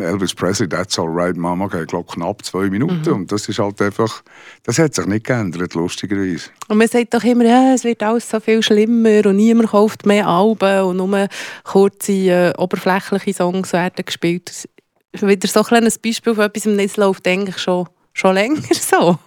Elvis 0.00 0.34
Presley, 0.34 0.68
That's 0.68 0.98
Alright 0.98 1.36
Mama, 1.36 1.66
geht 1.68 1.88
glaub, 1.88 2.12
knapp 2.12 2.44
zwei 2.44 2.68
Minuten 2.68 3.08
mhm. 3.08 3.14
und 3.14 3.32
das 3.32 3.48
ist 3.48 3.58
halt 3.58 3.80
einfach, 3.80 4.22
das 4.64 4.78
hat 4.78 4.94
sich 4.94 5.06
nicht 5.06 5.24
geändert, 5.24 5.74
lustigerweise. 5.74 6.50
Und 6.68 6.76
man 6.76 6.88
sagt 6.88 7.14
doch 7.14 7.24
immer, 7.24 7.44
ja, 7.44 7.72
es 7.72 7.84
wird 7.84 8.02
alles 8.02 8.28
so 8.28 8.38
viel 8.38 8.62
schlimmer 8.62 9.26
und 9.26 9.36
niemand 9.36 9.70
kauft 9.70 10.04
mehr 10.04 10.26
Alben 10.26 10.82
und 10.82 10.98
nur 10.98 11.28
kurze, 11.64 12.12
äh, 12.12 12.52
oberflächliche 12.58 13.32
Songs 13.32 13.72
werden 13.72 14.04
gespielt. 14.04 14.68
Wieder 15.12 15.48
so 15.48 15.60
ein 15.60 15.66
kleines 15.66 15.98
Beispiel 15.98 16.34
von 16.34 16.44
etwas, 16.44 16.64
das 16.64 16.96
läuft 16.96 17.26
eigentlich 17.26 17.58
schon 17.58 17.88
schon 18.12 18.34
länger 18.34 18.60
so? 18.72 19.18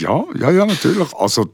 Ja, 0.00 0.24
ja, 0.34 0.50
ja, 0.50 0.66
natürlich. 0.66 1.14
Also, 1.14 1.46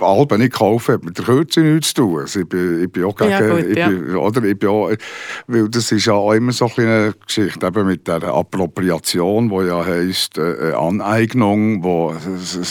Alben 0.00 0.40
nicht 0.40 0.54
kaufen 0.54 0.94
hat 0.94 1.04
mit 1.04 1.18
der 1.18 1.24
Kürze 1.24 1.60
nichts 1.60 1.88
zu 1.88 2.02
tun. 2.02 2.20
Also, 2.20 2.40
ich, 2.40 2.48
bin, 2.48 2.82
ich 2.82 2.90
bin 2.90 3.04
auch 3.04 3.14
gegen... 3.14 3.30
Ja, 3.30 3.40
gut, 3.46 3.66
ich 3.66 3.74
bin, 3.74 4.16
oder, 4.16 4.42
ich 4.44 4.58
bin 4.58 4.68
auch, 4.68 4.90
weil 5.46 5.68
das 5.68 5.92
ist 5.92 6.06
ja 6.06 6.14
auch 6.14 6.32
immer 6.32 6.52
so 6.52 6.70
eine 6.76 7.14
Geschichte 7.26 7.66
eben 7.66 7.86
mit 7.86 8.08
der 8.08 8.22
Appropriation, 8.22 9.50
die 9.50 9.66
ja 9.66 9.84
heisst 9.84 10.38
äh, 10.38 10.72
Aneignung, 10.72 11.82
die 11.82 12.62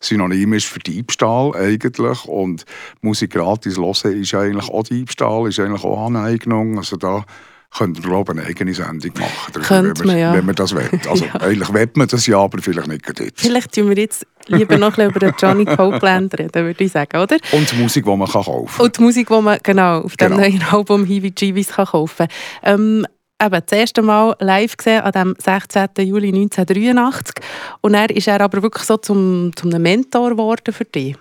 synonym 0.00 0.52
ist 0.52 0.66
für 0.66 0.78
Diebstahl 0.78 1.54
eigentlich. 1.56 2.24
Und 2.26 2.64
Musik 3.00 3.32
gratis 3.32 3.76
hören 3.78 4.20
ist 4.20 4.34
eigentlich 4.34 4.68
auch 4.68 4.84
Diebstahl, 4.84 5.48
ist 5.48 5.58
eigentlich 5.58 5.84
auch 5.84 6.06
Aneignung. 6.06 6.78
Also 6.78 6.96
da 6.96 7.24
könnte 7.72 8.00
man 8.00 8.10
glaube 8.10 8.32
eine 8.32 8.44
eigene 8.44 8.74
Sendung 8.74 9.12
machen, 9.18 9.52
darüber, 9.52 9.98
wenn, 9.98 10.06
man, 10.06 10.18
ja. 10.18 10.32
wenn 10.34 10.46
man 10.46 10.54
das 10.54 10.74
will. 10.74 10.88
Also 11.08 11.24
ja. 11.34 11.34
eigentlich 11.40 11.72
will 11.72 11.90
man 11.94 12.08
das 12.08 12.26
ja, 12.26 12.38
aber 12.38 12.60
vielleicht 12.60 12.88
nicht 12.88 13.20
jetzt. 13.20 13.40
Vielleicht 13.40 13.74
tun 13.74 13.88
wir 13.88 13.96
jetzt 13.96 14.26
lieber 14.46 14.76
noch 14.76 14.98
ein 14.98 15.08
über 15.08 15.20
den 15.20 15.34
Johnny 15.38 15.64
Copeland 15.64 16.36
reden, 16.38 16.64
würde 16.66 16.84
ich 16.84 16.92
sagen, 16.92 17.16
oder? 17.18 17.36
Und 17.52 17.70
die 17.70 17.76
Musik, 17.76 18.04
die 18.04 18.16
man 18.16 18.28
kann 18.28 18.42
kaufen 18.42 18.66
kann. 18.76 18.86
Und 18.86 18.98
die 18.98 19.02
Musik, 19.02 19.28
die 19.28 19.40
man 19.40 19.58
genau, 19.62 20.00
auf 20.00 20.16
dem 20.16 20.28
genau. 20.30 20.40
neuen 20.40 20.62
Album 20.70 21.04
Hiwi 21.04 21.32
Jeeves 21.36 21.68
kaufen 21.68 22.26
kann. 22.26 22.28
Ähm, 22.64 23.06
eben 23.40 23.62
das 23.66 23.78
erste 23.78 24.02
Mal 24.02 24.36
live 24.40 24.76
gesehen 24.76 25.02
an 25.02 25.12
dem 25.12 25.34
16. 25.38 25.88
Juli 25.98 26.28
1983 26.28 27.36
und 27.80 27.94
er 27.94 28.10
ist 28.10 28.28
er 28.28 28.40
aber 28.40 28.62
wirklich 28.62 28.84
so 28.84 28.96
zum, 28.96 29.52
zum 29.56 29.70
Mentor 29.70 30.30
geworden 30.30 30.74
für 30.74 30.84
dich. 30.84 31.16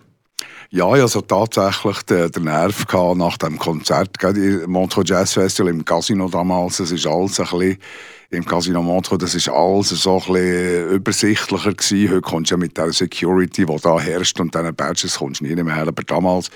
Ja, 0.71 0.95
ich 0.95 1.01
hatte 1.01 1.25
tatsächlich 1.25 2.03
den, 2.03 2.31
den 2.31 2.43
Nerv 2.43 2.85
gehabt 2.85 3.17
nach 3.17 3.38
dem 3.38 3.57
Konzert, 3.57 4.23
im 4.23 4.69
Montreux 4.69 5.09
Jazz 5.09 5.33
Festival 5.33 5.71
im 5.71 5.83
Casino 5.83 6.29
damals. 6.29 6.79
Es 6.79 6.91
ist 6.91 7.07
alles 7.07 7.39
ein 7.39 7.47
bisschen 7.47 7.77
im 8.29 8.45
Casino 8.45 8.83
Montreux, 8.83 9.17
das 9.17 9.33
ist 9.33 9.49
alles 9.49 9.89
so 9.89 10.21
ein 10.27 10.33
bisschen 10.33 10.89
übersichtlicher 10.91 11.73
gewesen. 11.73 12.11
Heute 12.11 12.21
kommst 12.21 12.51
du 12.51 12.53
ja 12.53 12.59
mit 12.59 12.77
der 12.77 12.93
Security, 12.93 13.65
die 13.65 13.77
da 13.77 13.99
herrscht 13.99 14.39
und 14.39 14.53
diesen 14.53 14.75
Badges 14.75 15.17
kommst 15.17 15.41
du 15.41 15.45
nie 15.45 15.55
mehr 15.55 15.73
her. 15.73 15.88
Aber 15.88 16.03
damals 16.03 16.51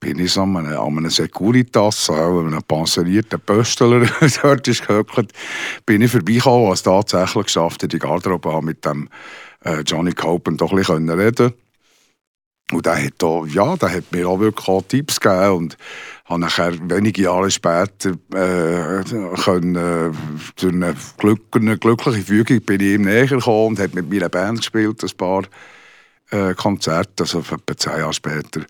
bin 0.00 0.18
ich 0.18 0.34
so 0.34 0.42
an 0.42 0.54
einem, 0.58 0.98
einem 0.98 1.08
Securitas, 1.08 2.10
an 2.10 2.48
einem 2.48 2.62
pensionierten 2.62 3.40
Pöstler, 3.40 4.06
dort 4.42 4.68
ist 4.68 4.86
gehöckelt, 4.86 5.32
bin 5.86 6.02
ich 6.02 6.10
vorbeigekommen, 6.10 6.68
was 6.68 6.82
tatsächlich 6.82 7.46
geschafft 7.46 7.84
hat, 7.84 7.92
die 7.94 7.98
Garderobe 7.98 8.60
mit 8.60 8.84
dem 8.84 9.08
äh, 9.64 9.80
Johnny 9.80 10.12
Copen 10.12 10.58
doch 10.58 10.72
ein 10.72 10.76
bisschen 10.76 11.08
reden 11.08 11.54
und 12.72 12.84
der 12.84 13.04
hat, 13.04 13.14
da, 13.18 13.44
ja, 13.46 13.76
der 13.76 13.92
hat 13.92 14.10
mir 14.10 14.28
auch 14.28 14.40
wirklich 14.40 14.68
auch 14.68 14.82
Tipps 14.82 15.20
gegeben 15.20 15.52
und 15.52 15.76
habe 16.24 16.40
nachher 16.40 16.72
wenige 16.90 17.22
Jahre 17.22 17.50
später 17.50 18.10
äh, 18.34 19.04
können, 19.44 19.76
äh, 19.76 20.10
durch 20.56 20.72
eine, 20.72 20.96
Glück, 21.16 21.42
eine 21.54 21.78
glückliche 21.78 22.22
Fügung 22.22 22.60
bin 22.62 22.80
ich 22.80 22.94
ihm 22.94 23.02
näher 23.02 23.26
gekommen 23.26 23.68
und 23.68 23.78
hat 23.78 23.94
mit 23.94 24.10
meiner 24.10 24.28
Band 24.28 24.58
gespielt, 24.58 25.00
ein 25.04 25.16
paar 25.16 25.44
äh, 26.30 26.54
Konzerte, 26.54 27.22
also 27.22 27.38
etwa 27.38 27.76
zehn 27.76 27.98
Jahre 27.98 28.12
später. 28.12 28.62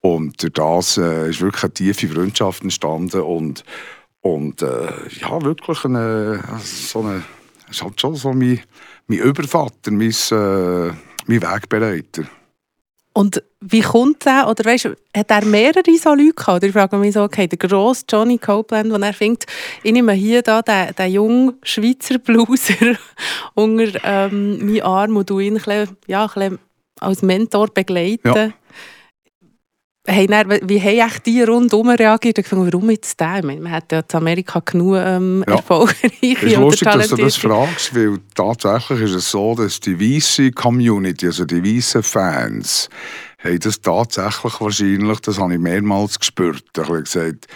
Und 0.00 0.42
durch 0.42 0.52
das 0.54 0.96
äh, 0.96 1.28
ist 1.28 1.42
wirklich 1.42 1.64
eine 1.64 1.74
tiefe 1.74 2.08
Freundschaft 2.08 2.62
entstanden 2.62 3.20
und, 3.20 3.62
und 4.22 4.62
äh, 4.62 4.88
ja, 5.20 5.42
wirklich 5.42 5.84
eine, 5.84 6.42
so 6.62 7.00
eine, 7.00 7.22
ist 7.70 7.82
halt 7.82 8.00
schon 8.00 8.14
so 8.14 8.32
mein, 8.32 8.60
mein 9.06 9.18
Übervater, 9.18 9.90
mein, 9.90 10.10
äh, 10.10 10.94
mein 11.26 11.42
Wegbereiter. 11.42 12.24
Und 13.16 13.42
wie 13.60 13.80
kommt 13.80 14.26
er, 14.26 14.48
oder 14.50 14.64
weißt, 14.64 14.90
hat 15.16 15.30
er 15.30 15.44
mehrere 15.44 15.96
so 15.96 16.14
Leute 16.14 16.34
gehabt? 16.34 16.56
Oder 16.56 16.66
ich 16.66 16.72
frage 16.72 16.96
mich 16.96 17.14
so, 17.14 17.22
okay, 17.22 17.46
der 17.46 17.56
grosse 17.56 18.04
Johnny 18.10 18.38
Copeland, 18.38 18.92
wo 18.92 18.96
er 18.96 19.12
findet, 19.12 19.44
ich 19.84 19.92
nehme 19.92 20.12
hier 20.14 20.42
da 20.42 20.62
den, 20.62 20.92
den 20.96 21.12
jungen 21.12 21.52
Schweizer 21.62 22.18
Blueser 22.18 22.96
unter 23.54 24.00
ähm, 24.02 24.66
meinen 24.66 24.82
Arm 24.82 25.16
und 25.16 25.30
ihn 25.30 25.54
ein 25.56 25.62
bisschen, 25.62 25.96
ja, 26.08 26.24
ein 26.24 26.30
bisschen 26.34 26.58
als 26.98 27.22
Mentor 27.22 27.68
begleiten. 27.68 28.34
Ja. 28.34 28.50
Hey, 30.06 30.26
dann, 30.26 30.50
wie 30.68 30.80
haben 30.82 31.12
die 31.24 31.42
rundherum 31.42 31.88
reagiert? 31.88 32.36
Ich 32.36 32.46
fand, 32.46 32.70
warum 32.70 32.90
jetzt 32.90 33.18
der? 33.18 33.42
Meine, 33.42 33.62
man 33.62 33.72
hat 33.72 33.90
ja 33.90 34.00
in 34.00 34.04
Amerika 34.16 34.60
genug 34.60 34.96
ähm, 34.98 35.42
ja. 35.48 35.54
erfolgreiche 35.54 36.12
Es 36.20 36.42
ist 36.42 36.56
lustig, 36.56 36.88
dass 36.88 37.08
du 37.08 37.16
das 37.16 37.36
fragst, 37.36 37.94
weil 37.94 38.18
tatsächlich 38.34 39.00
ist 39.00 39.14
es 39.14 39.30
so, 39.30 39.54
dass 39.54 39.80
die 39.80 39.98
weiße 39.98 40.50
Community, 40.52 41.26
also 41.26 41.46
die 41.46 41.64
weißen 41.64 42.02
Fans, 42.02 42.90
haben 43.38 43.58
das 43.58 43.80
tatsächlich 43.80 44.60
wahrscheinlich, 44.60 45.20
das 45.20 45.38
habe 45.38 45.54
ich 45.54 45.60
mehrmals 45.60 46.18
gespürt. 46.18 46.64
Ich 46.76 46.82
habe 46.82 47.02
gesagt, 47.02 47.46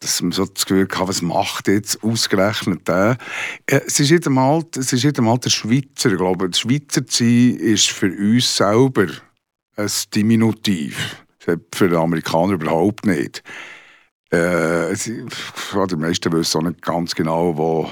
dass 0.00 0.22
man 0.22 0.32
so 0.32 0.46
das 0.46 0.64
Gefühl 0.64 0.88
hat, 0.90 1.08
was 1.08 1.20
macht 1.20 1.68
jetzt 1.68 2.02
ausgerechnet 2.02 2.88
der? 2.88 3.18
Es 3.66 4.00
ist 4.00 4.10
nicht 4.10 4.26
einmal, 4.26 4.62
es 4.74 4.90
ist 4.90 5.04
nicht 5.04 5.18
einmal 5.18 5.38
der 5.38 5.50
Schweizer, 5.50 6.10
ich 6.10 6.16
glaube, 6.16 6.48
der 6.48 6.56
Schweizer 6.56 7.06
zu 7.06 7.24
sein 7.24 7.56
ist 7.56 7.90
für 7.90 8.10
uns 8.10 8.56
selber 8.56 9.06
ein 9.76 9.90
Diminutiv. 10.14 11.23
Für 11.44 11.88
den 11.88 11.98
Amerikaner 11.98 12.54
überhaupt 12.54 13.06
nicht. 13.06 13.42
Äh, 14.30 14.94
die 14.94 15.96
meisten 15.96 16.32
wissen 16.32 16.58
auch 16.58 16.68
nicht 16.68 16.82
ganz 16.82 17.14
genau, 17.14 17.56
wo, 17.56 17.88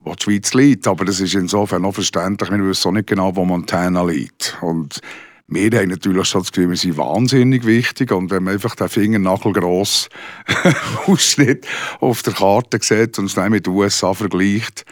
wo 0.00 0.14
die 0.14 0.22
Schweiz 0.22 0.54
liegt, 0.54 0.86
aber 0.86 1.04
das 1.04 1.20
ist 1.20 1.34
insofern 1.34 1.84
auch 1.84 1.94
verständlich. 1.94 2.50
Wir 2.50 2.64
wissen 2.66 2.88
auch 2.88 2.92
nicht 2.92 3.06
genau, 3.06 3.34
wo 3.36 3.44
Montana 3.44 4.02
liegt. 4.02 4.58
Und 4.60 5.00
wir 5.46 5.70
haben 5.78 5.88
natürlich 5.88 6.28
schon 6.28 6.42
das 6.42 6.52
Gefühl, 6.52 6.70
wir 6.70 6.76
sind 6.76 6.96
wahnsinnig 6.96 7.64
wichtig 7.66 8.12
und 8.12 8.30
wenn 8.30 8.44
man 8.44 8.54
einfach 8.54 8.76
den 8.76 8.88
Fingernagel 8.88 9.52
Ausschnitt 11.06 11.66
auf 11.98 12.22
der 12.22 12.34
Karte 12.34 12.78
sieht 12.80 13.18
und 13.18 13.24
es 13.24 13.34
dann 13.34 13.50
mit 13.50 13.66
den 13.66 13.74
USA 13.74 14.14
vergleicht, 14.14 14.84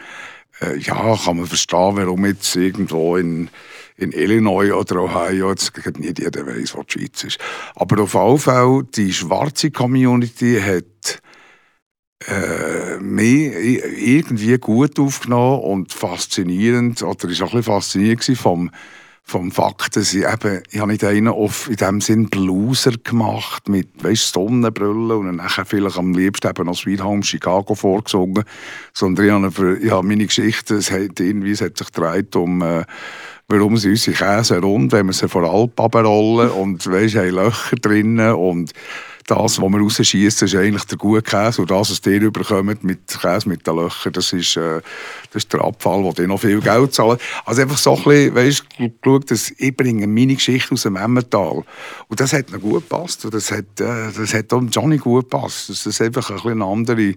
äh, 0.61 0.77
ja, 0.77 1.15
kann 1.15 1.37
man 1.37 1.45
verstehen, 1.45 1.95
warum 1.95 2.25
jetzt 2.25 2.55
irgendwo 2.55 3.15
in 3.15 3.49
in 3.99 4.11
Illinois 4.11 4.71
oder 4.71 5.03
Ohio, 5.03 5.49
jetzt 5.49 5.73
nicht 5.97 6.19
jeder 6.19 6.45
weiß, 6.45 6.75
wo 6.75 6.83
die 6.83 6.99
Schweiz 6.99 7.23
ist. 7.23 7.37
Aber 7.75 8.03
auf 8.03 8.13
jeden 8.13 8.39
Fall, 8.39 8.83
die 8.95 9.13
schwarze 9.13 9.71
Community 9.71 10.59
hat 10.59 11.21
äh, 12.27 12.97
mich 12.99 13.53
irgendwie 13.53 14.57
gut 14.57 14.99
aufgenommen 14.99 15.61
und 15.61 15.93
faszinierend, 15.93 17.01
oder 17.03 17.29
ist 17.29 17.41
auch 17.41 17.53
ein 17.53 17.57
bisschen 17.57 17.63
faszinierend 17.63 18.37
vom, 18.37 18.71
vom 19.23 19.51
Fakt, 19.51 19.95
dass 19.95 20.13
ich 20.13 20.25
eben, 20.25 20.63
ich 20.71 20.79
habe 20.79 20.91
nicht 20.91 21.03
einen 21.03 21.27
auf, 21.27 21.69
in 21.69 21.75
dem 21.75 22.01
Sinn 22.01 22.29
Blueser 22.29 22.93
gemacht, 23.03 23.69
mit, 23.69 24.03
weißt, 24.03 24.33
Sonnenbrille 24.33 25.15
und 25.15 25.27
dann 25.27 25.35
nachher 25.35 25.65
vielleicht 25.65 25.97
am 25.97 26.13
liebsten 26.13 26.49
eben 26.49 26.65
noch 26.65 26.75
Sweet 26.75 27.03
Home 27.03 27.23
Chicago 27.23 27.75
vorgesungen, 27.75 28.43
sondern 28.93 29.25
ich 29.25 29.31
habe, 29.31 29.77
ich 29.77 29.91
habe 29.91 30.07
meine 30.07 30.25
Geschichte, 30.25 30.75
es 30.75 30.91
hat 30.91 31.19
irgendwie, 31.19 31.51
es 31.51 31.61
hat 31.61 31.77
sich 31.77 31.91
gedreht 31.91 32.35
um, 32.35 32.61
äh, 32.61 32.83
warum 33.49 33.77
sind 33.77 33.91
unsere 33.91 34.15
Käse 34.15 34.59
rund, 34.59 34.91
wenn 34.91 35.07
wir 35.07 35.13
sie 35.13 35.27
vor 35.27 35.43
Alp 35.43 35.79
rollen 35.95 36.51
und 36.51 36.85
weisst, 36.89 37.15
haben 37.15 37.29
Löcher 37.31 37.75
drinnen 37.75 38.33
und 38.33 38.73
das, 39.29 39.61
was 39.61 39.69
wir 39.69 39.79
rausschießen, 39.79 40.47
ist 40.47 40.55
eigentlich 40.55 40.85
der 40.85 40.97
gute 40.97 41.21
Käse. 41.21 41.61
Und 41.61 41.69
das, 41.69 41.91
was 41.91 42.01
ihr 42.11 42.21
überkommt 42.21 42.83
mit 42.83 43.07
Käse 43.07 43.47
mit 43.47 43.65
den 43.67 43.75
Löchern, 43.75 44.13
das 44.13 44.33
ist, 44.33 44.57
äh, 44.57 44.81
das 45.31 45.43
ist 45.43 45.53
der 45.53 45.61
Abfall, 45.61 46.03
wo 46.03 46.11
die 46.11 46.25
noch 46.25 46.39
viel 46.39 46.59
Geld 46.59 46.93
zahlen. 46.93 47.19
Also 47.45 47.61
einfach 47.61 47.77
so 47.77 47.95
ein 47.95 48.03
bisschen, 48.03 48.35
weißt, 48.35 48.65
geschaut, 49.01 49.29
dass 49.29 49.51
ich 49.55 49.77
bringe 49.77 50.07
meine 50.07 50.33
Geschichte 50.33 50.73
aus 50.73 50.83
dem 50.83 50.95
Emmental. 50.95 51.63
Und 52.07 52.19
das 52.19 52.33
hat 52.33 52.49
mir 52.49 52.59
gut 52.59 52.89
gepasst. 52.89 53.23
Und 53.25 53.35
das 53.35 53.51
hat, 53.51 53.79
äh, 53.79 54.11
das 54.15 54.33
hat 54.33 54.51
auch 54.51 54.63
Johnny 54.71 54.97
gut 54.97 55.29
gepasst. 55.29 55.69
Das 55.69 55.85
ist 55.85 56.01
einfach 56.01 56.27
ein 56.29 56.35
bisschen 56.37 56.51
eine 56.51 56.65
andere, 56.65 57.13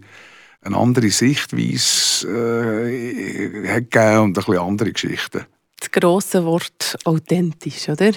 eine 0.60 0.76
andere 0.76 1.10
Sichtweise 1.10 2.28
äh, 2.28 3.68
hat 3.68 3.90
gegeben 3.90 4.18
und 4.18 4.38
ein 4.38 4.44
bisschen 4.44 4.58
andere 4.58 4.92
Geschichten 4.92 5.46
das 5.82 5.90
grosse 5.90 6.44
Wort 6.44 6.96
authentisch, 7.04 7.88
oder? 7.88 8.12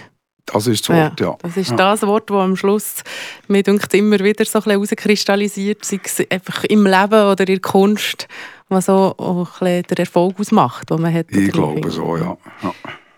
Das 0.45 0.67
ist 0.67 0.87
das 0.87 0.95
Wort, 0.95 1.19
ja. 1.19 1.27
ja. 1.27 1.37
Das 1.41 1.57
ist 1.57 1.71
ja. 1.71 1.75
das 1.75 2.03
Wort, 2.03 2.29
das 2.29 2.37
am 2.37 2.55
Schluss 2.55 3.03
mir 3.47 3.63
denkt, 3.63 3.93
immer 3.95 4.19
wieder 4.19 4.45
so 4.45 4.59
ein 4.59 4.71
herauskristallisiert, 4.71 5.83
sei 5.83 5.99
es 6.03 6.23
einfach 6.29 6.63
im 6.65 6.85
Leben 6.85 7.29
oder 7.29 7.47
in 7.47 7.55
der 7.55 7.59
Kunst, 7.59 8.27
was 8.69 8.85
so 8.85 9.15
auch 9.17 9.61
ein 9.61 9.83
den 9.83 9.97
Erfolg 9.97 10.39
ausmacht, 10.39 10.89
den 10.89 11.01
man 11.01 11.13
hat. 11.13 11.27
Ich 11.31 11.51
glaube 11.51 11.89
so, 11.89 12.15
ja. 12.17 12.37
ja. 12.61 12.73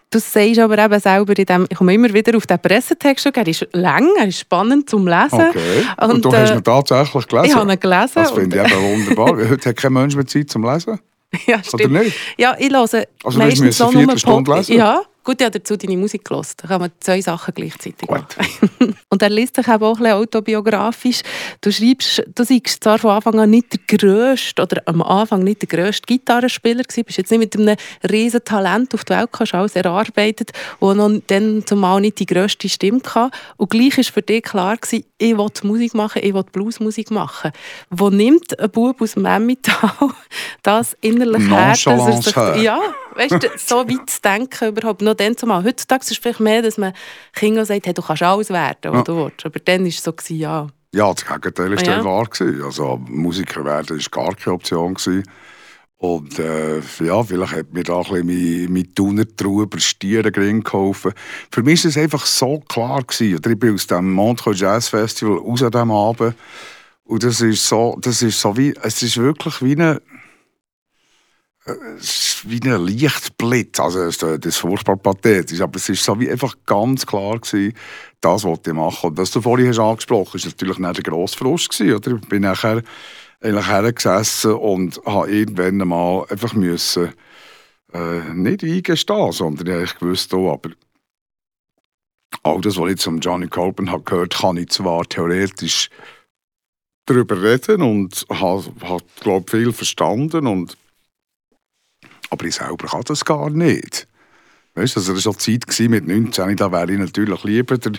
Du 0.10 0.20
sagst 0.20 0.58
aber 0.60 0.78
eben 0.78 1.00
selber, 1.02 1.38
in 1.38 1.46
dem, 1.46 1.68
ich 1.70 1.78
komme 1.78 1.94
immer 1.94 2.14
wieder 2.14 2.38
auf 2.38 2.48
den 2.48 2.60
Pressetext, 2.60 3.26
er 3.26 3.48
ist 3.48 3.68
lang, 3.74 4.08
er 4.18 4.28
ist 4.28 4.40
spannend 4.40 4.90
zum 4.90 5.06
Lesen. 5.06 5.50
Okay. 5.50 5.86
Und, 6.02 6.12
und 6.12 6.26
du 6.26 6.32
hast 6.32 6.52
ihn 6.52 6.60
äh, 6.60 6.62
tatsächlich 6.62 7.28
gelesen? 7.28 7.50
Ich 7.50 7.56
habe 7.56 7.74
ihn 7.74 7.80
gelesen. 7.80 8.12
Das 8.16 8.32
finde 8.32 8.64
ich 8.64 8.72
eben 8.72 8.82
wunderbar. 8.82 9.50
Heute 9.50 9.70
hat 9.70 9.76
kein 9.76 9.92
Mensch 9.92 10.16
mehr 10.16 10.26
Zeit 10.26 10.50
zum 10.50 10.64
Lesen. 10.64 10.98
Ja, 11.46 11.64
stimmt. 11.64 11.92
Oder 11.92 12.04
nicht? 12.04 12.18
Ja, 12.38 12.56
ich 12.58 12.70
höre 12.72 12.82
also 13.24 13.38
meistens 13.38 13.78
so 13.78 13.92
nur 13.92 14.16
Pod 14.16 14.48
lesen? 14.48 14.78
Ja, 14.78 15.02
Gut, 15.28 15.42
ich 15.42 15.46
habe 15.46 15.60
dazu 15.60 15.76
deine 15.76 15.98
Musik 15.98 16.24
gehört. 16.24 16.54
Da 16.56 16.70
kann 16.70 16.80
man 16.80 16.92
zwei 17.02 17.20
Sachen 17.20 17.54
gleichzeitig 17.54 18.08
Gut. 18.08 18.24
machen. 18.38 18.96
und 19.10 19.22
er 19.22 19.30
liest 19.30 19.58
eben 19.60 19.68
auch 19.68 19.98
ein 19.98 20.04
bisschen 20.04 20.14
autobiografisch. 20.14 21.22
Du 21.60 21.70
schreibst, 21.70 22.24
du 22.34 22.46
seist 22.46 22.82
zwar 22.82 22.98
von 22.98 23.12
Anfang 23.12 23.38
an 23.42 23.50
nicht 23.50 23.74
der 23.74 23.98
grösste 23.98 24.62
oder 24.62 24.82
am 24.86 25.02
Anfang 25.02 25.44
nicht 25.44 25.64
der 25.64 25.68
grösste 25.68 26.06
Gitarrenspieler 26.06 26.84
gewesen, 26.84 27.04
bist 27.04 27.18
jetzt 27.18 27.32
nicht 27.32 27.40
mit 27.40 27.58
einem 27.58 27.76
riesen 28.10 28.42
Talent 28.46 28.94
auf 28.94 29.04
die 29.04 29.16
Welt 29.16 29.30
gekommen, 29.34 29.50
alles 29.52 29.76
erarbeitet 29.76 30.54
und 30.80 30.96
noch 30.96 31.12
dann 31.28 31.62
zumal 31.66 32.00
nicht 32.00 32.20
die 32.20 32.26
grösste 32.26 32.70
Stimme 32.70 33.02
hatte. 33.14 33.36
Und 33.58 33.70
gleich 33.70 33.98
war 33.98 34.06
für 34.06 34.22
dich 34.22 34.44
klar 34.44 34.78
gewesen, 34.78 35.04
ich 35.18 35.38
will 35.38 35.50
Musik 35.64 35.94
machen, 35.94 36.22
ich 36.24 36.34
will 36.34 36.44
Bluesmusik 36.44 37.12
machen. 37.12 37.52
Wo 37.90 38.10
nimmt 38.10 38.58
ein 38.58 38.70
Bub 38.70 39.02
aus 39.02 39.16
dem 39.16 39.26
Emmental 39.26 39.92
das 40.64 40.96
innerlich 41.02 41.50
her, 41.50 41.72
dass 41.72 41.86
er 41.86 42.22
sich, 42.22 42.64
ja, 42.64 42.80
weißt 43.16 43.44
du, 43.44 43.50
so 43.58 43.90
weit 43.90 44.10
zu 44.10 44.22
denken 44.22 44.70
überhaupt, 44.70 45.02
noch 45.02 45.17
dann 45.18 45.38
zumal. 45.38 45.64
Heutzutage 45.64 46.02
ist 46.02 46.12
es 46.12 46.18
vielleicht 46.18 46.40
mehr, 46.40 46.62
dass 46.62 46.78
man 46.78 46.94
Kindern 47.34 47.66
sagt, 47.66 47.86
hey, 47.86 47.94
du 47.94 48.02
kannst 48.02 48.24
alles 48.24 48.50
werden, 48.50 48.92
was 48.92 49.00
ja. 49.00 49.04
du 49.04 49.18
willst. 49.18 49.46
Aber 49.46 49.60
dann 49.60 49.82
war 49.82 49.88
es 49.88 50.04
so, 50.04 50.14
gewesen, 50.14 50.40
ja. 50.40 50.68
Ja, 50.94 51.14
das 51.14 51.26
Gegenteil 51.26 51.76
war 51.76 51.84
ja. 51.84 52.04
wahr. 52.04 52.26
Gewesen. 52.26 52.64
Also 52.64 53.00
Musiker 53.08 53.66
werden 53.66 53.98
war 53.98 54.24
gar 54.24 54.36
keine 54.36 54.56
Option. 54.56 54.94
Gewesen. 54.94 55.24
Und 56.00 56.38
äh, 56.38 56.80
ja, 57.04 57.24
vielleicht 57.24 57.56
hat 57.56 57.74
mir 57.74 57.84
da 57.84 57.98
ein 57.98 58.04
bisschen 58.04 58.28
mein, 58.28 58.74
mein 58.74 58.94
Tuner 58.94 59.26
drüber 59.26 59.80
Stieren 59.80 60.64
geholfen. 60.64 61.14
Für 61.52 61.64
mich 61.64 61.84
war 61.84 61.90
es 61.90 61.98
einfach 61.98 62.26
so 62.26 62.60
klar. 62.60 63.04
Gewesen. 63.04 63.42
Ich 63.44 63.60
bin 63.60 63.74
aus 63.74 63.88
dem 63.88 64.12
Montreux 64.12 64.60
Jazz 64.60 64.90
Festival 64.90 65.38
raus 65.38 65.64
an 65.64 65.72
diesem 65.72 65.92
Abend. 65.92 66.36
Und 67.04 67.24
das 67.24 67.42
ist 67.42 67.68
so, 67.68 67.98
das 68.02 68.22
ist 68.22 68.40
so 68.40 68.56
wie, 68.58 68.76
es 68.84 69.02
ist 69.02 69.18
wirklich 69.18 69.62
wie 69.64 69.72
eine, 69.72 70.02
wie 72.44 72.62
ein 72.62 72.86
Lichtblitz. 72.86 73.80
Also, 73.80 74.06
das 74.06 74.46
ist 74.46 74.58
furchtbar 74.58 74.98
pathetisch, 74.98 75.62
aber 75.62 75.78
es 75.78 75.90
ist 75.90 76.04
so 76.04 76.20
wie 76.20 76.30
einfach 76.30 76.56
ganz 76.66 77.06
klar 77.06 77.40
gewesen, 77.40 77.74
das 78.22 78.44
wollte 78.44 78.72
ich 78.72 78.76
machen. 78.76 79.12
Und 79.12 79.18
was 79.18 79.32
du 79.32 79.42
vorhin 79.42 79.70
hast 79.70 79.80
angesprochen 79.80 80.34
hast, 80.34 80.46
war 80.46 80.52
natürlich 80.52 80.80
nicht 80.80 80.98
der 80.98 81.04
grosse 81.04 81.38
Frust 81.38 81.70
gewesen, 81.70 81.96
oder? 81.96 82.16
Ich 82.22 82.30
bin 82.30 82.42
nachher 82.44 82.82
eigentlich 83.42 83.68
hergesessen 83.68 84.54
und 84.54 85.00
habe 85.06 85.32
irgendwann 85.32 85.78
mal 85.78 86.26
einfach 86.30 86.54
müssen, 86.54 87.14
äh, 87.94 88.20
nicht 88.34 88.64
eingestehen, 88.64 89.32
sondern 89.32 89.84
ich 89.84 90.02
wusste 90.02 90.38
auch, 90.38 90.54
aber 90.54 90.72
all 92.44 92.62
das, 92.62 92.78
was 92.78 92.92
ich 92.92 92.98
zum 92.98 93.20
Johnny 93.20 93.48
Copen 93.48 93.92
habe 93.92 94.04
gehört, 94.04 94.40
kann 94.40 94.58
ich 94.58 94.70
zwar 94.70 95.04
theoretisch 95.06 95.90
darüber 97.06 97.42
reden 97.42 97.82
und 97.82 98.26
habe, 98.30 98.66
habe 98.82 99.04
glaube 99.22 99.50
viel 99.50 99.72
verstanden 99.72 100.48
und 100.48 100.78
aber 102.30 102.46
ich 102.46 102.56
selber 102.56 102.88
kann 102.88 103.04
das 103.06 103.26
gar 103.26 103.50
nicht. 103.50 104.08
Weißt, 104.76 104.98
also 104.98 105.14
das 105.14 105.26
war 105.26 105.34
so 105.34 105.40
Zeit 105.40 105.90
mit 105.90 106.08
19, 106.08 106.56
da 106.56 106.72
wäre 106.72 106.92
ich 106.92 107.00
natürlich 107.00 107.44
lieber 107.44 107.78
der 107.78 107.94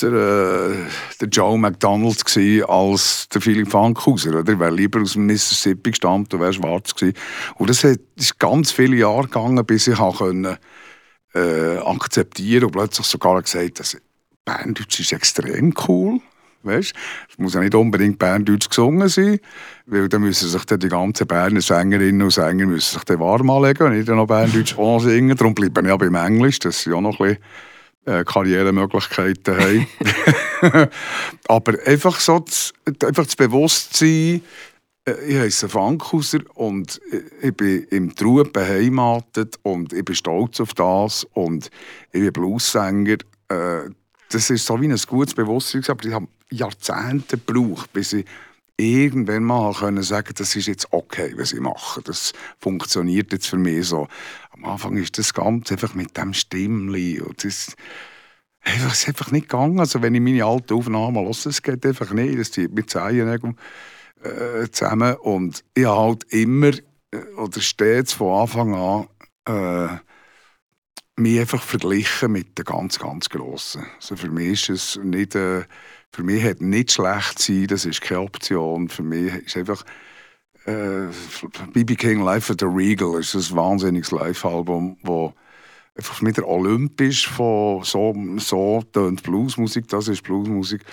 der, 0.00 0.12
äh, 0.12 0.74
der 1.20 1.28
Joe 1.28 1.58
McDonald 1.58 2.24
gewesen, 2.24 2.64
als 2.68 3.28
der 3.28 3.40
Philipp 3.40 3.70
Fankhauser. 3.70 4.38
Oder? 4.38 4.52
Er 4.52 4.60
wäre 4.60 4.74
lieber 4.74 5.00
aus 5.00 5.14
dem 5.14 5.26
Mississippi 5.26 5.90
gestammt 5.90 6.32
und 6.34 6.40
wäre 6.40 6.52
schwarz 6.52 6.94
gewesen. 6.94 7.16
Und 7.54 7.70
das 7.70 7.84
hat, 7.84 8.00
ist 8.16 8.38
ganz 8.38 8.72
viele 8.72 8.96
Jahre 8.96 9.22
gegangen, 9.22 9.64
bis 9.64 9.86
ich 9.86 9.98
können, 10.18 10.58
äh, 11.34 11.78
akzeptieren 11.78 12.64
und 12.64 12.72
plötzlich 12.72 13.06
sogar 13.06 13.40
gesagt, 13.42 13.80
dass 13.80 13.96
Berndeutsch 14.44 15.00
ist 15.00 15.12
extrem 15.12 15.74
cool. 15.88 16.20
Weißt? 16.66 16.92
Es 17.30 17.38
muss 17.38 17.54
ja 17.54 17.60
nicht 17.60 17.74
unbedingt 17.74 18.18
Berndeutsch 18.18 18.68
gesungen 18.68 19.08
sein, 19.08 19.38
weil 19.86 20.08
dann 20.08 20.22
müssen 20.22 20.48
sich 20.48 20.64
dann 20.64 20.80
die 20.80 20.88
ganzen 20.88 21.26
Berner 21.26 21.60
Sängerinnen 21.60 22.22
und 22.22 22.30
Sänger 22.30 22.66
müssen 22.66 22.94
sich 22.94 23.04
dann 23.04 23.20
warm 23.20 23.50
anlegen 23.50 23.86
und 23.86 23.96
nicht 23.96 24.08
noch 24.08 24.26
Berndeutsch 24.26 24.76
singen. 25.00 25.36
Darum 25.36 25.54
bleiben 25.54 25.84
wir 25.84 25.90
ja 25.90 25.96
beim 25.96 26.14
Englisch, 26.14 26.58
das 26.58 26.78
ist 26.78 26.86
ja 26.86 27.00
noch 27.00 27.20
ein 27.20 27.26
bisschen 27.28 27.42
äh, 28.06 28.24
Karrieremöglichkeiten 28.24 29.56
haben. 29.58 30.88
Aber 31.48 31.74
einfach 31.86 32.18
so 32.20 32.40
das, 32.40 32.72
einfach 32.86 33.24
das 33.24 33.36
Bewusstsein, 33.36 34.42
äh, 35.06 35.12
ich 35.26 35.38
heiße 35.38 35.68
Fankhauser 35.68 36.40
und 36.54 37.00
ich 37.40 37.54
bin 37.56 37.84
im 37.90 38.14
Trub 38.14 38.52
beheimatet 38.52 39.58
und 39.62 39.92
ich 39.92 40.04
bin 40.04 40.14
stolz 40.14 40.60
auf 40.60 40.74
das 40.74 41.24
und 41.32 41.70
ich 42.12 42.20
bin 42.20 42.32
Bluesänger. 42.32 43.18
Äh, 43.48 43.90
das 44.30 44.50
ist 44.50 44.66
so 44.66 44.80
wie 44.80 44.88
ein 44.88 44.96
gutes 45.06 45.34
Bewusstsein, 45.34 45.82
aber 45.88 46.04
ich 46.04 46.12
habe 46.12 46.28
Jahrzehnte 46.50 47.38
gebraucht, 47.38 47.92
bis 47.92 48.12
ich 48.12 48.26
irgendwann 48.76 49.44
mal 49.44 49.72
können 49.72 50.02
sagen, 50.02 50.34
das 50.36 50.54
ist 50.54 50.66
jetzt 50.66 50.92
okay, 50.92 51.34
was 51.36 51.52
ich 51.52 51.60
mache. 51.60 52.02
Das 52.02 52.32
funktioniert 52.58 53.32
jetzt 53.32 53.46
für 53.46 53.56
mich 53.56 53.86
so. 53.86 54.08
Am 54.50 54.64
Anfang 54.64 54.96
ist 54.96 55.18
das 55.18 55.32
ganz 55.32 55.72
einfach 55.72 55.94
mit 55.94 56.16
dem 56.16 56.34
Stimmli 56.34 57.20
und 57.20 57.42
das 57.44 57.74
ist 58.94 59.08
einfach 59.08 59.30
nicht 59.30 59.48
gegangen. 59.48 59.80
Also 59.80 60.02
wenn 60.02 60.14
ich 60.14 60.20
meine 60.20 60.44
alten 60.44 60.74
Aufnahmen 60.74 61.24
höre, 61.24 61.30
es 61.30 61.62
geht 61.62 61.86
einfach 61.86 62.12
nicht. 62.12 62.38
Das 62.38 62.50
zieht 62.50 62.74
mit 62.74 62.90
Zehennägeln 62.90 63.56
äh, 64.22 64.68
zusammen 64.70 65.14
und 65.16 65.64
ich 65.74 65.84
habe 65.84 65.98
halt 65.98 66.24
immer 66.32 66.72
äh, 67.12 67.24
oder 67.36 67.60
stets 67.60 68.12
von 68.12 68.42
Anfang 68.42 68.74
an 68.74 69.06
äh, 69.46 69.98
mich 71.16 71.40
einfach 71.40 71.62
verglichen 71.62 72.32
mit 72.32 72.58
den 72.58 72.64
ganz, 72.64 72.98
ganz 72.98 73.28
Grossen. 73.28 73.86
Also 73.96 74.16
für 74.16 74.30
mich 74.30 74.68
ist 74.68 74.96
es 74.96 75.00
nicht... 75.02 75.34
Äh, 75.34 75.64
für 76.12 76.22
mich 76.22 76.42
hat 76.44 76.62
nicht 76.62 76.92
schlecht 76.92 77.38
sein, 77.38 77.66
das 77.66 77.84
ist 77.84 78.00
keine 78.00 78.22
Option. 78.22 78.88
Für 78.88 79.02
mich 79.02 79.34
ist 79.34 79.56
einfach 79.56 79.84
äh, 80.64 81.08
BB 81.74 81.96
King 81.96 82.24
Live 82.24 82.50
at 82.50 82.60
the 82.60 82.66
Regal 82.66 83.20
ist 83.20 83.34
ein 83.34 83.56
wahnsinniges 83.56 84.12
Live-Album, 84.12 84.96
wo 85.02 85.34
einfach 85.94 86.22
mit 86.22 86.38
der 86.38 86.48
Olympisch 86.48 87.28
von 87.28 87.82
so, 87.84 88.14
so 88.38 88.82
tönt 88.92 89.22
Bluesmusik, 89.24 89.88
das 89.88 90.08
ist 90.08 90.22
Bluesmusik. 90.22 90.84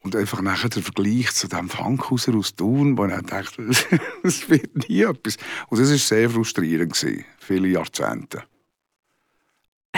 Und 0.00 0.14
einfach 0.14 0.40
nachher 0.42 0.68
der 0.68 0.82
Vergleich 0.82 1.32
zu 1.32 1.48
dem 1.48 1.68
Funkhauser 1.68 2.34
aus 2.36 2.54
Thun, 2.54 2.96
wo 2.96 3.04
ich 3.06 3.20
dachte, 3.22 3.68
das 4.22 4.48
wird 4.48 4.88
nie 4.88 5.02
etwas. 5.02 5.38
Und 5.68 5.80
das 5.80 5.90
war 5.90 5.98
sehr 5.98 6.30
frustrierend, 6.30 6.92
gewesen, 6.92 7.24
viele 7.40 7.66
Jahrzehnte 7.66 8.44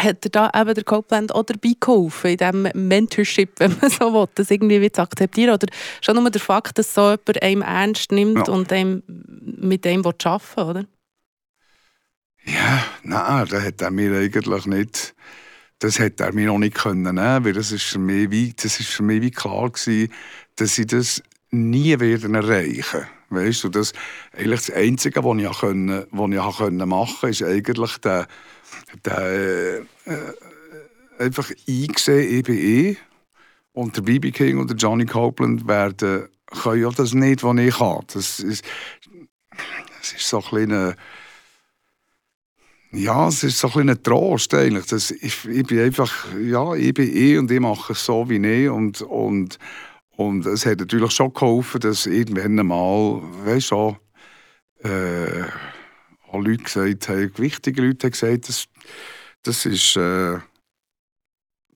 hat 0.02 0.24
er 0.24 0.30
da 0.30 0.60
eben 0.60 0.74
der 0.74 0.84
Copeland 0.84 1.34
auch 1.34 1.44
dabei 1.44 1.72
geholfen, 1.78 2.30
in 2.30 2.36
diesem 2.36 2.88
Mentorship, 2.88 3.52
wenn 3.58 3.76
man 3.80 3.90
so 3.90 4.12
will, 4.12 4.26
das 4.34 4.50
irgendwie 4.50 4.90
zu 4.90 5.02
akzeptieren? 5.02 5.54
Oder 5.54 5.66
schon 6.00 6.16
nur 6.16 6.30
der 6.30 6.40
Fakt, 6.40 6.78
dass 6.78 6.94
so 6.94 7.10
jemand 7.10 7.42
einem 7.42 7.62
ernst 7.62 8.12
nimmt 8.12 8.48
ja. 8.48 8.52
und 8.52 8.72
einem, 8.72 9.02
mit 9.06 9.84
dem 9.84 10.04
arbeiten 10.04 10.56
will, 10.56 10.64
oder? 10.64 10.84
Ja, 12.44 12.84
nein, 13.02 13.46
das 13.48 13.64
hat 13.64 13.82
er 13.82 13.90
mir 13.90 14.16
eigentlich 14.16 14.66
nicht... 14.66 15.14
Das 15.82 15.98
hätte 15.98 16.24
er 16.24 16.34
mir 16.34 16.48
noch 16.48 16.58
nicht 16.58 16.74
können 16.74 17.02
nehmen, 17.14 17.44
weil 17.44 17.54
das 17.54 17.72
ist 17.72 17.84
für 17.84 17.98
mich 17.98 18.30
wie, 18.30 18.52
das 18.52 18.80
ist 18.80 18.90
für 18.90 19.02
mich 19.02 19.22
wie 19.22 19.30
klar 19.30 19.70
gewesen, 19.70 20.12
dass 20.56 20.76
ich 20.76 20.86
das 20.86 21.22
nie 21.50 21.98
werden 21.98 22.34
erreichen 22.34 23.06
Weißt 23.30 23.62
du, 23.62 23.68
das, 23.68 23.92
eigentlich 24.36 24.66
das 24.66 24.74
Einzige, 24.74 25.22
was 25.22 25.38
ich, 25.38 25.60
können, 25.60 26.04
was 26.10 26.30
ich 26.30 26.58
können 26.58 26.88
machen 26.88 27.16
konnte, 27.20 27.28
ist 27.28 27.42
eigentlich 27.44 27.98
der 27.98 28.26
der, 29.04 29.82
äh, 30.06 30.32
einfach 31.18 31.50
eingesehen, 31.68 32.38
ich 32.38 32.42
bin 32.44 32.58
ich. 32.58 32.98
Und 33.72 33.96
der 33.96 34.02
BB 34.02 34.32
King 34.32 34.58
und 34.58 34.68
der 34.68 34.76
Johnny 34.76 35.06
Copeland 35.06 35.66
werden, 35.68 36.28
können 36.46 36.82
ja 36.82 36.90
das 36.90 37.14
nicht, 37.14 37.44
was 37.44 37.58
ich 37.58 37.76
kann. 37.76 38.04
Das 38.12 38.40
ist, 38.40 38.64
das 40.00 40.12
ist 40.12 40.28
so 40.28 40.38
ein 40.38 40.44
kleiner 40.44 40.96
ja, 42.92 43.28
es 43.28 43.44
ist 43.44 43.58
so 43.58 43.70
ein 43.76 44.02
Trost 44.02 44.52
eigentlich. 44.54 44.86
Das, 44.86 45.10
ich, 45.10 45.46
ich, 45.46 45.66
bin 45.66 45.80
einfach, 45.80 46.26
ja, 46.36 46.74
ich 46.74 46.92
bin 46.92 47.14
ich 47.14 47.38
und 47.38 47.50
ich 47.50 47.60
mache 47.60 47.92
es 47.92 48.04
so 48.04 48.28
wie 48.28 48.44
ich 48.44 48.68
und, 48.68 49.00
und, 49.02 49.58
und 50.16 50.46
es 50.46 50.66
hat 50.66 50.80
natürlich 50.80 51.12
schon 51.12 51.32
geholfen, 51.32 51.80
dass 51.80 52.06
irgendwann 52.06 52.66
mal, 52.66 53.22
weißt 53.44 53.70
du, 53.70 53.96
äh, 54.82 55.44
auch 56.32 56.40
Leute 56.40 56.62
gesagt 56.62 57.08
haben, 57.08 57.38
wichtige 57.38 57.82
Leute 57.82 58.06
haben 58.06 58.12
gesagt, 58.12 58.48
das, 58.48 58.68
das 59.42 59.66
ist, 59.66 59.96
äh, 59.96 60.38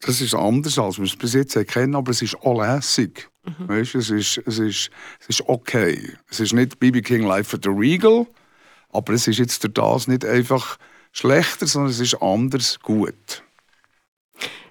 das 0.00 0.20
ist 0.20 0.34
anders, 0.34 0.78
als 0.78 0.98
wir 0.98 1.04
es 1.04 1.16
bis 1.16 1.34
jetzt 1.34 1.56
kennen, 1.68 1.94
aber 1.94 2.10
es 2.10 2.22
ist 2.22 2.36
auch 2.36 2.60
lässig. 2.60 3.28
Mhm. 3.44 3.68
Weißt, 3.68 3.94
es, 3.94 4.10
ist, 4.10 4.42
es, 4.46 4.58
ist, 4.58 4.90
es 5.20 5.28
ist 5.28 5.48
okay. 5.48 6.16
Es 6.30 6.40
ist 6.40 6.52
nicht 6.52 6.78
BB 6.78 7.02
King 7.02 7.22
Life 7.26 7.56
at 7.56 7.64
the 7.64 7.70
Regal, 7.70 8.26
aber 8.90 9.12
es 9.12 9.26
ist 9.26 9.38
jetzt 9.38 9.64
durch 9.64 9.74
das 9.74 10.08
nicht 10.08 10.24
einfach 10.24 10.78
schlechter, 11.12 11.66
sondern 11.66 11.90
es 11.90 12.00
ist 12.00 12.20
anders 12.20 12.78
gut. 12.80 13.42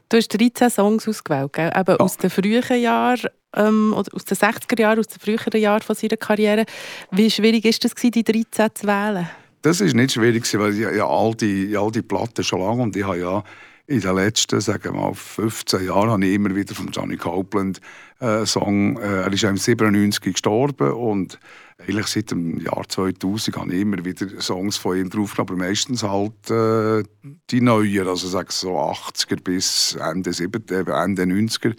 Du 0.10 0.18
hast 0.18 0.28
13 0.30 0.70
Songs 0.70 1.08
ausgewählt, 1.08 1.54
gell? 1.54 1.72
Eben 1.76 1.92
ja. 1.92 2.00
aus 2.00 2.18
den 2.18 2.30
frühen 2.30 2.82
Jahren, 2.82 3.30
ähm, 3.56 3.94
oder 3.96 4.14
aus 4.14 4.26
den 4.26 4.38
60er 4.38 4.80
Jahren, 4.80 5.00
aus 5.00 5.08
den 5.08 5.20
früheren 5.20 5.60
Jahren 5.60 5.82
von 5.82 5.96
seiner 5.96 6.18
Karriere. 6.18 6.66
Wie 7.12 7.32
schwierig 7.32 7.66
ist 7.66 7.86
es, 7.86 7.96
die 7.96 8.24
13 8.24 8.70
zu 8.76 8.88
wählen? 8.88 9.30
Das 9.64 9.80
ist 9.80 9.96
nicht 9.96 10.12
schwierig, 10.12 10.44
weil 10.60 10.74
ich 10.74 10.82
ja 10.82 11.08
all 11.08 11.34
die, 11.36 11.78
all 11.78 11.90
die 11.90 12.02
Platten 12.02 12.44
schon 12.44 12.60
lange 12.60 12.84
und 12.84 12.98
ich 12.98 13.06
habe 13.06 13.18
ja 13.18 13.44
in 13.88 14.02
den 14.02 14.16
letzten, 14.16 14.60
sagen 14.60 14.84
wir 14.84 14.92
mal, 14.92 15.14
15 15.14 15.86
Jahren 15.86 16.10
habe 16.10 16.26
ich 16.26 16.34
immer 16.34 16.54
wieder 16.54 16.76
von 16.76 16.90
Johnny 16.92 17.16
Copeland 17.16 17.80
äh, 18.20 18.46
Song, 18.46 18.98
äh, 18.98 19.22
er 19.22 19.32
ist 19.32 19.44
im 19.44 19.56
97 19.56 20.34
gestorben 20.34 20.92
und 20.92 21.40
eigentlich 21.78 22.08
seit 22.08 22.32
dem 22.32 22.60
Jahr 22.60 22.84
2000 22.90 23.56
habe 23.56 23.74
ich 23.74 23.82
immer 23.82 24.04
wieder 24.04 24.42
Songs 24.42 24.76
von 24.76 24.98
ihm 24.98 25.10
draufgenommen, 25.10 25.62
aber 25.62 25.70
meistens 25.70 26.04
halt 26.04 26.52
äh, 26.52 27.04
die 27.50 27.62
neuen, 27.62 28.06
also 28.06 28.28
sag 28.28 28.52
so 28.52 28.78
80er 28.78 29.42
bis 29.42 29.96
Ende, 29.96 30.34
70, 30.34 30.72
äh, 30.72 30.92
Ende 30.92 31.24
90er. 31.24 31.74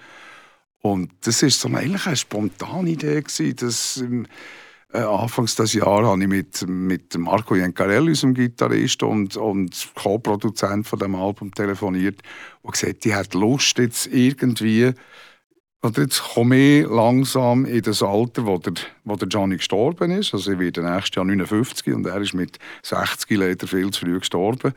Und 0.81 1.13
das 1.21 1.43
war 1.43 1.51
so 1.51 1.69
eigentlich 1.69 2.07
eine 2.07 2.17
spontane 2.17 2.91
Idee 2.91 3.21
gewesen, 3.21 3.57
dass 3.57 3.99
ähm, 3.99 4.27
äh, 4.95 4.99
Anfangs 4.99 5.57
des 5.57 5.75
Jahres 5.75 6.07
habe 6.07 6.23
ich 6.23 6.29
mit, 6.29 6.67
mit 6.69 7.19
Marco 7.19 7.55
Jencarelli, 7.57 8.11
unserem 8.11 8.35
Gitarrist 8.35 9.03
und, 9.03 9.37
und 9.37 9.89
Co-Produzent 9.95 10.87
von 10.87 10.99
dem 10.99 11.15
Album 11.15 11.53
telefoniert 11.53 12.21
und 12.63 12.73
gesagt, 12.73 13.05
die 13.05 13.15
hat 13.15 13.35
Lust 13.35 13.79
jetzt 13.79 14.07
irgendwie 14.07 14.93
und 15.83 15.99
jetzt 15.99 16.23
komme 16.23 16.57
ich 16.57 16.89
langsam 16.89 17.67
in 17.67 17.83
das 17.83 18.03
Alter, 18.03 18.47
wo 18.47 18.57
der, 18.57 18.73
wo 19.05 19.17
der 19.17 19.29
Johnny 19.29 19.59
gestorben 19.59 20.13
ist. 20.13 20.33
Also 20.33 20.53
ich 20.53 20.59
werde 20.59 20.83
nächstes 20.83 21.17
Jahr 21.17 21.27
59 21.27 21.93
und 21.93 22.07
er 22.07 22.23
ist 22.23 22.33
mit 22.33 22.59
60 22.83 23.37
leider 23.37 23.67
viel 23.67 23.91
zu 23.91 24.01
früh 24.01 24.19
gestorben. 24.19 24.73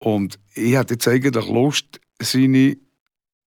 Und 0.00 0.40
ich 0.54 0.74
hatte 0.74 0.94
jetzt 0.94 1.06
eigentlich 1.06 1.46
Lust, 1.46 2.00
seine 2.20 2.76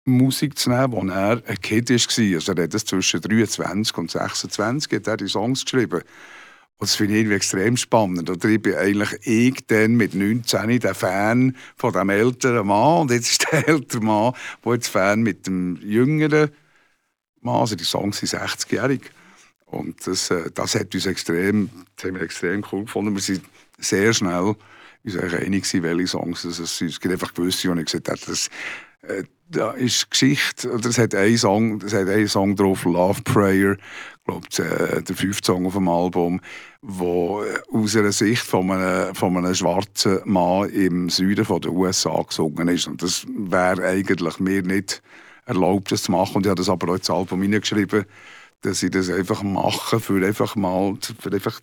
Musik 0.09 0.57
zu 0.57 0.69
nehmen, 0.69 1.11
als 1.11 1.43
er 1.45 1.49
ein 1.49 1.61
Kind 1.61 1.89
war. 1.89 2.35
Also 2.35 2.53
er 2.53 2.63
hat 2.63 2.73
das 2.73 2.85
zwischen 2.85 3.21
23 3.21 3.97
und 3.97 4.11
26 4.11 4.93
hat 4.93 5.07
er 5.07 5.17
die 5.17 5.27
Songs 5.27 5.65
geschrieben. 5.65 6.01
Und 6.79 6.89
das 6.89 6.95
finde 6.95 7.13
ich 7.13 7.19
irgendwie 7.21 7.35
extrem 7.35 7.75
spannend. 7.75 8.29
Oder 8.29 8.49
ich 8.49 8.61
bin 8.61 8.75
eigentlich 8.75 9.19
ich 9.25 9.65
dann 9.67 9.95
mit 9.95 10.13
19 10.13 10.79
der 10.79 10.93
Fan 10.93 11.55
von 11.75 11.91
dem 11.91 12.09
älteren 12.09 12.67
Mann. 12.67 13.01
Und 13.01 13.11
jetzt 13.11 13.31
ist 13.31 13.51
der 13.51 13.67
ältere 13.67 14.01
Mann, 14.01 14.33
der 14.63 14.73
jetzt 14.73 14.87
Fan 14.87 15.21
mit 15.21 15.47
dem 15.47 15.77
jüngeren 15.81 16.51
Mann. 17.41 17.61
Also 17.61 17.75
die 17.75 17.83
Songs 17.83 18.19
sind 18.19 18.29
60-jährig. 18.29 19.01
Und 19.65 20.05
das, 20.07 20.31
äh, 20.31 20.49
das 20.53 20.75
hat 20.75 20.93
uns 20.93 21.05
extrem, 21.05 21.69
das 21.95 22.05
haben 22.05 22.15
wir 22.15 22.21
extrem 22.21 22.63
cool 22.71 22.85
gefunden. 22.85 23.13
Wir 23.13 23.21
sind 23.21 23.41
sehr 23.79 24.13
schnell 24.13 24.55
uns 25.03 25.17
einig 25.17 25.63
gewesen, 25.63 25.83
welche 25.83 26.07
Songs. 26.07 26.45
Es, 26.45 26.59
es 26.59 26.99
gibt 26.99 27.11
einfach 27.11 27.33
gewisse, 27.33 27.69
wo 27.69 27.73
ich 27.73 27.85
gesagt 27.85 28.09
habe, 28.09 28.19
das, 28.25 28.49
äh, 29.01 29.23
da 29.49 29.71
ist 29.71 30.11
Geschichte, 30.11 30.71
oder 30.71 30.89
es 30.89 30.97
hat 30.97 31.15
einen 31.15 31.37
Song, 31.37 31.81
es 31.81 31.93
hat 31.93 32.07
einen 32.07 32.27
Song 32.27 32.55
drauf, 32.55 32.83
Love 32.83 33.21
Prayer, 33.23 33.77
glaube, 34.27 34.47
äh, 34.57 35.01
der 35.01 35.15
fünfte 35.15 35.47
Song 35.47 35.65
auf 35.65 35.73
dem 35.73 35.87
Album, 35.87 36.41
wo 36.81 37.43
äh, 37.43 37.59
aus 37.73 37.95
einer 37.95 38.11
Sicht 38.11 38.43
von 38.43 38.69
einem, 38.71 39.15
von 39.15 39.35
einem 39.37 39.55
schwarzen 39.55 40.19
Mann 40.25 40.69
im 40.69 41.09
Süden 41.09 41.45
von 41.45 41.61
den 41.61 41.71
USA 41.71 42.21
gesungen 42.21 42.67
ist. 42.67 42.87
Und 42.87 43.01
das 43.01 43.25
wäre 43.27 43.87
eigentlich 43.87 44.39
mir 44.39 44.61
nicht 44.61 45.01
erlaubt, 45.45 45.91
das 45.91 46.03
zu 46.03 46.11
machen. 46.11 46.37
Und 46.37 46.45
ich 46.45 46.49
habe 46.49 46.59
das 46.59 46.69
aber 46.69 46.91
auch 46.91 46.97
ins 46.97 47.09
Album 47.09 47.41
hineingeschrieben, 47.41 48.05
dass 48.61 48.83
ich 48.83 48.91
das 48.91 49.09
einfach 49.09 49.43
mache, 49.43 49.99
für 49.99 50.25
einfach 50.25 50.55
mal, 50.55 50.97
für 51.19 51.31
einfach 51.31 51.59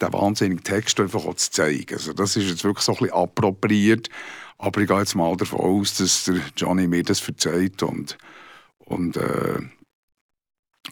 den 0.00 0.12
wahnsinnigen 0.12 0.64
Text 0.64 1.00
einfach 1.00 1.24
auch 1.24 1.34
zu 1.34 1.50
zeigen. 1.50 1.94
Also 1.94 2.12
das 2.12 2.36
ist 2.36 2.48
jetzt 2.48 2.64
wirklich 2.64 2.84
so 2.84 2.92
ein 2.92 2.98
bisschen 2.98 3.14
appropriiert, 3.14 4.08
aber 4.60 4.80
ich 4.80 4.88
gehe 4.88 4.98
jetzt 4.98 5.14
mal 5.14 5.36
davon 5.36 5.60
aus, 5.60 5.96
dass 5.96 6.24
der 6.24 6.40
Johnny 6.56 6.86
mir 6.86 7.02
das 7.02 7.18
verzeiht 7.18 7.82
und, 7.82 8.16
und 8.78 9.16
äh, 9.16 9.58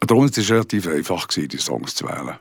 Darum 0.06 0.24
war 0.24 0.30
es 0.30 0.50
relativ 0.50 0.86
einfach, 0.86 1.26
die 1.26 1.56
Songs 1.56 1.94
zu 1.94 2.06
wählen. 2.06 2.38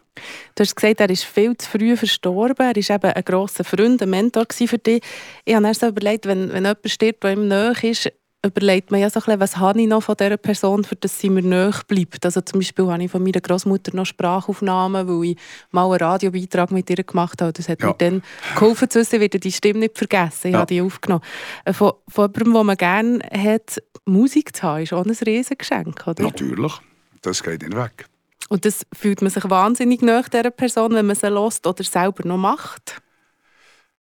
Du 0.56 0.62
hast 0.62 0.76
gesagt, 0.76 1.00
er 1.00 1.10
ist 1.10 1.24
viel 1.24 1.56
zu 1.58 1.70
früh 1.70 1.96
verstorben. 1.96 2.56
Er 2.68 2.76
war 2.76 2.96
eben 2.96 3.12
ein 3.14 3.24
grosser 3.24 3.64
Freund, 3.64 4.02
ein 4.02 4.10
Mentor 4.10 4.46
für 4.50 4.78
dich. 4.78 5.02
Ich 5.46 5.56
habe 5.56 5.74
so 5.74 5.88
überlegt, 5.88 6.26
wenn, 6.26 6.50
wenn 6.50 6.66
jemand 6.66 6.90
stirbt, 6.90 7.24
der 7.24 7.34
ihm 7.34 7.48
nahe 7.48 7.74
ist, 7.82 8.12
überlegt 8.46 8.92
man 8.92 9.00
ja 9.00 9.10
so 9.10 9.20
ein 9.20 9.24
bisschen, 9.24 9.40
was 9.40 9.58
habe 9.58 9.82
ich 9.82 9.88
noch 9.88 10.04
von 10.04 10.16
dieser 10.16 10.38
Person, 10.38 10.84
für 10.84 10.96
das 10.96 11.20
sie 11.20 11.30
mir 11.30 11.42
nahe 11.42 11.74
bleibt. 11.88 12.24
Also 12.26 12.42
zum 12.42 12.60
Beispiel 12.60 12.88
habe 12.88 13.04
ich 13.04 13.12
von 13.12 13.24
meiner 13.24 13.42
Großmutter 13.42 13.96
noch 13.96 14.06
Sprachaufnahmen, 14.06 15.08
weil 15.08 15.32
ich 15.32 15.38
mal 15.72 15.86
einen 15.86 15.96
Radiobeitrag 15.96 16.72
mit 16.72 16.90
ihr 16.90 17.04
gemacht 17.04 17.42
habe. 17.42 17.54
Das 17.54 17.68
hat 17.68 17.82
ja. 17.82 17.88
mir 17.88 17.96
dann 17.98 18.24
geholfen 18.56 18.90
zu 18.90 19.00
wissen, 19.00 19.20
werde 19.20 19.40
die 19.40 19.52
Stimme 19.52 19.80
nicht 19.80 19.98
vergessen. 19.98 20.48
Ich 20.48 20.54
ja. 20.54 20.60
habe 20.60 20.74
die 20.74 20.82
aufgenommen. 20.82 21.24
Äh, 21.66 21.74
von, 21.74 21.94
von 22.08 22.32
jemandem, 22.32 22.54
den 22.54 22.66
man 22.66 22.78
gerne 22.78 23.20
hat, 23.32 23.82
Musik 24.06 24.56
zu 24.56 24.64
haben, 24.64 24.84
ist 24.84 24.94
auch 24.94 25.06
ein 25.06 25.12
Riesengeschenk, 25.12 26.08
oder? 26.08 26.24
Natürlich, 26.24 26.74
das 27.22 27.44
geht 27.44 27.62
nicht 27.62 27.76
weg. 27.76 28.06
Und 28.50 28.66
das 28.66 28.86
fühlt 28.94 29.22
man 29.22 29.32
sich 29.32 29.50
wahnsinnig 29.50 30.02
nach 30.02 30.30
dieser 30.30 30.52
Person, 30.52 30.94
wenn 30.94 31.06
man 31.06 31.16
sie 31.16 31.28
lost 31.28 31.68
oder 31.68 31.84
selber 31.84 32.26
noch 32.26 32.38
macht? 32.38 33.02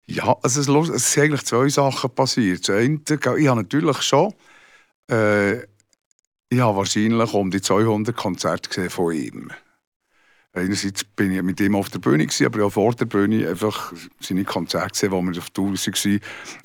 Ja, 0.05 0.37
also 0.41 0.59
es, 0.59 1.13
sind 1.13 1.23
eigentlich 1.23 1.43
zwei 1.45 1.69
Sachen 1.69 2.09
passiert. 2.09 2.69
Eine, 2.69 2.99
ich 3.07 3.25
habe 3.25 3.55
natürlich 3.55 4.01
schon, 4.01 4.33
äh, 5.09 5.59
ich 6.49 6.59
habe 6.59 6.77
wahrscheinlich 6.77 7.33
um 7.33 7.49
die 7.49 7.61
200 7.61 8.15
Konzerte 8.15 8.69
gesehen 8.69 8.89
von 8.89 9.13
ihm. 9.13 9.51
Einerseits 10.55 11.03
bin 11.03 11.31
ich 11.31 11.41
mit 11.41 11.59
ihm 11.61 11.75
auf 11.75 11.89
der 11.89 11.99
Bühne, 11.99 12.27
gewesen, 12.27 12.45
aber 12.45 12.65
auch 12.65 12.69
vor 12.69 12.93
der 12.93 13.05
Bühne 13.05 13.49
einfach 13.49 13.91
seine 14.19 14.43
Konzerte 14.43 14.91
gesehen, 14.91 15.11
wo 15.11 15.21
wir 15.21 15.37
auf 15.37 15.49
Tour 15.49 15.73
waren. 15.73 16.19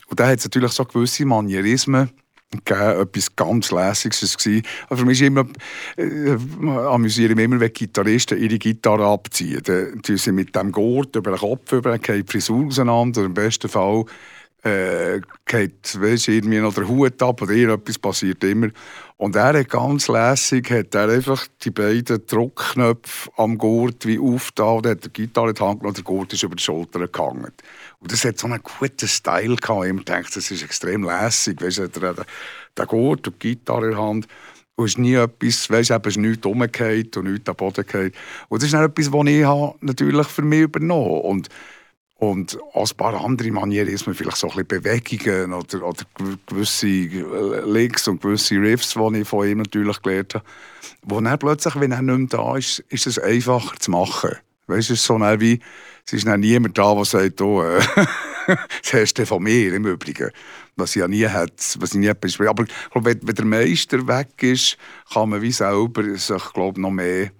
Und 0.08 0.20
da 0.20 0.26
hat 0.26 0.38
es 0.38 0.44
natürlich 0.44 0.72
so 0.72 0.84
gewisse 0.84 1.24
Manierismen 1.24 2.10
gegeben, 2.50 3.00
etwas 3.00 3.36
ganz 3.36 3.70
Lässiges 3.70 4.36
war. 4.36 4.96
Für 4.96 5.04
mich 5.04 5.20
ist 5.20 5.26
immer, 5.26 5.46
äh, 5.96 6.36
amüsiere 6.66 7.34
mich 7.34 7.44
immer, 7.44 7.60
wenn 7.60 7.72
Gitarristen 7.72 8.38
ihre 8.38 8.58
Gitarre 8.58 9.06
abziehen. 9.06 9.60
Dann 9.64 10.02
tun 10.02 10.16
sie 10.16 10.32
mit 10.32 10.54
dem 10.54 10.72
Gurt 10.72 11.14
über 11.16 11.32
den 11.32 11.40
Kopf 11.40 11.72
über, 11.72 11.98
die 11.98 12.24
Frisur 12.26 12.66
auseinander. 12.66 13.24
Im 13.24 13.34
besten 13.34 13.68
Fall 13.68 14.04
äh, 14.64 15.20
geht 15.46 16.00
weißt, 16.00 16.28
irgendwie 16.28 16.58
noch 16.58 16.74
der 16.74 16.88
Hut 16.88 17.22
ab 17.22 17.42
oder 17.42 17.52
irgendetwas 17.52 17.98
passiert 17.98 18.42
immer. 18.44 18.68
Und 19.16 19.36
er 19.36 19.58
hat 19.58 19.68
ganz 19.68 20.08
lässig 20.08 20.70
hat 20.70 20.94
er 20.94 21.08
einfach 21.08 21.46
die 21.62 21.70
beiden 21.70 22.24
Druckknöpfe 22.26 23.30
am 23.36 23.58
Gurt 23.58 24.06
wie 24.06 24.18
aufgetan 24.18 24.76
und 24.76 24.86
hat 24.86 25.04
die 25.04 25.12
Gitarre 25.12 25.50
in 25.50 25.54
die 25.54 25.60
Hand 25.60 25.80
genommen 25.80 25.88
und 25.88 25.96
der 25.96 26.04
Gurt 26.04 26.32
ist 26.32 26.42
über 26.42 26.56
die 26.56 26.62
Schulter 26.62 27.06
gehangen. 27.06 27.52
Und 28.00 28.12
das 28.12 28.24
hat 28.24 28.38
so 28.38 28.46
einen 28.46 28.62
guten 28.62 29.08
Style 29.08 29.56
gehabt. 29.56 29.86
Ich 29.86 30.04
denke, 30.04 30.30
das 30.34 30.50
ist 30.50 30.62
extrem 30.62 31.02
lässig. 31.04 31.60
Weißt 31.60 31.78
du, 31.78 31.88
der, 31.88 32.14
der 32.76 32.92
und 32.92 33.26
die 33.26 33.32
Gitarre 33.38 33.86
in 33.86 33.90
der 33.90 34.00
Hand. 34.00 34.28
Und 34.76 34.84
es 34.84 34.92
ist 34.92 34.98
nie 34.98 35.14
etwas, 35.14 35.68
weißt 35.68 35.90
du, 35.90 35.94
es 35.94 36.06
ist 36.06 36.16
nichts 36.18 36.46
umgekehrt 36.46 37.16
und 37.16 37.32
nichts 37.32 37.48
am 37.48 37.56
Boden 37.56 37.84
gefallen. 37.84 38.12
Und 38.48 38.62
das 38.62 38.68
ist 38.68 38.74
etwas, 38.74 39.12
was 39.12 39.26
ich 39.26 39.76
natürlich 39.80 40.26
für 40.28 40.42
mich 40.42 40.60
übernommen 40.60 41.16
habe. 41.16 41.48
Und 42.20 42.58
als 42.74 42.92
ein 42.92 42.96
paar 42.96 43.24
andere 43.24 43.50
Manierismen, 43.50 44.14
vielleicht 44.14 44.36
so 44.36 44.48
ein 44.48 44.64
bisschen 44.64 44.82
Bewegungen 44.82 45.52
oder, 45.52 45.84
oder 45.84 46.04
gewisse 46.46 46.86
Links 46.86 48.06
und 48.06 48.20
gewisse 48.20 48.56
Riffs, 48.56 48.94
die 48.94 49.20
ich 49.20 49.28
von 49.28 49.48
ihm 49.48 49.58
natürlich 49.58 50.02
gelernt 50.02 50.34
habe. 50.34 50.44
Wo 51.02 51.20
dann 51.20 51.38
plötzlich, 51.38 51.78
wenn 51.78 51.92
er 51.92 52.02
nicht 52.02 52.18
mehr 52.18 52.26
da 52.28 52.56
ist, 52.56 52.80
ist 52.88 53.06
es 53.06 53.18
einfacher 53.18 53.76
zu 53.78 53.90
machen. 53.90 54.36
Weißt 54.66 54.90
du, 54.90 54.94
es 54.94 55.00
ist 55.00 55.06
so 55.06 55.18
wie, 55.18 55.60
es 56.08 56.14
ist 56.14 56.26
dann 56.26 56.40
niemand 56.40 56.78
da, 56.78 56.94
der 56.94 57.04
sagt, 57.04 57.42
oh, 57.42 57.62
äh, 57.62 57.80
das 58.46 58.92
hast 58.94 59.18
du 59.18 59.26
von 59.26 59.42
mir 59.42 59.74
im 59.74 59.84
Übrigen. 59.84 60.30
Was 60.74 60.96
ich 60.96 61.00
ja 61.00 61.06
nie 61.06 61.26
hat, 61.26 61.76
was 61.80 61.92
ich 61.92 61.98
nie 61.98 62.10
besprochen 62.18 62.48
Aber 62.48 62.62
ich 62.62 62.90
glaube, 62.90 63.10
wenn, 63.10 63.28
wenn 63.28 63.34
der 63.34 63.44
Meister 63.44 64.08
weg 64.08 64.42
ist, 64.42 64.78
kann 65.12 65.28
man 65.28 65.42
wie 65.42 65.52
selber 65.52 66.02
sich, 66.16 66.52
glaube 66.54 66.80
noch 66.80 66.92
mehr 66.92 67.30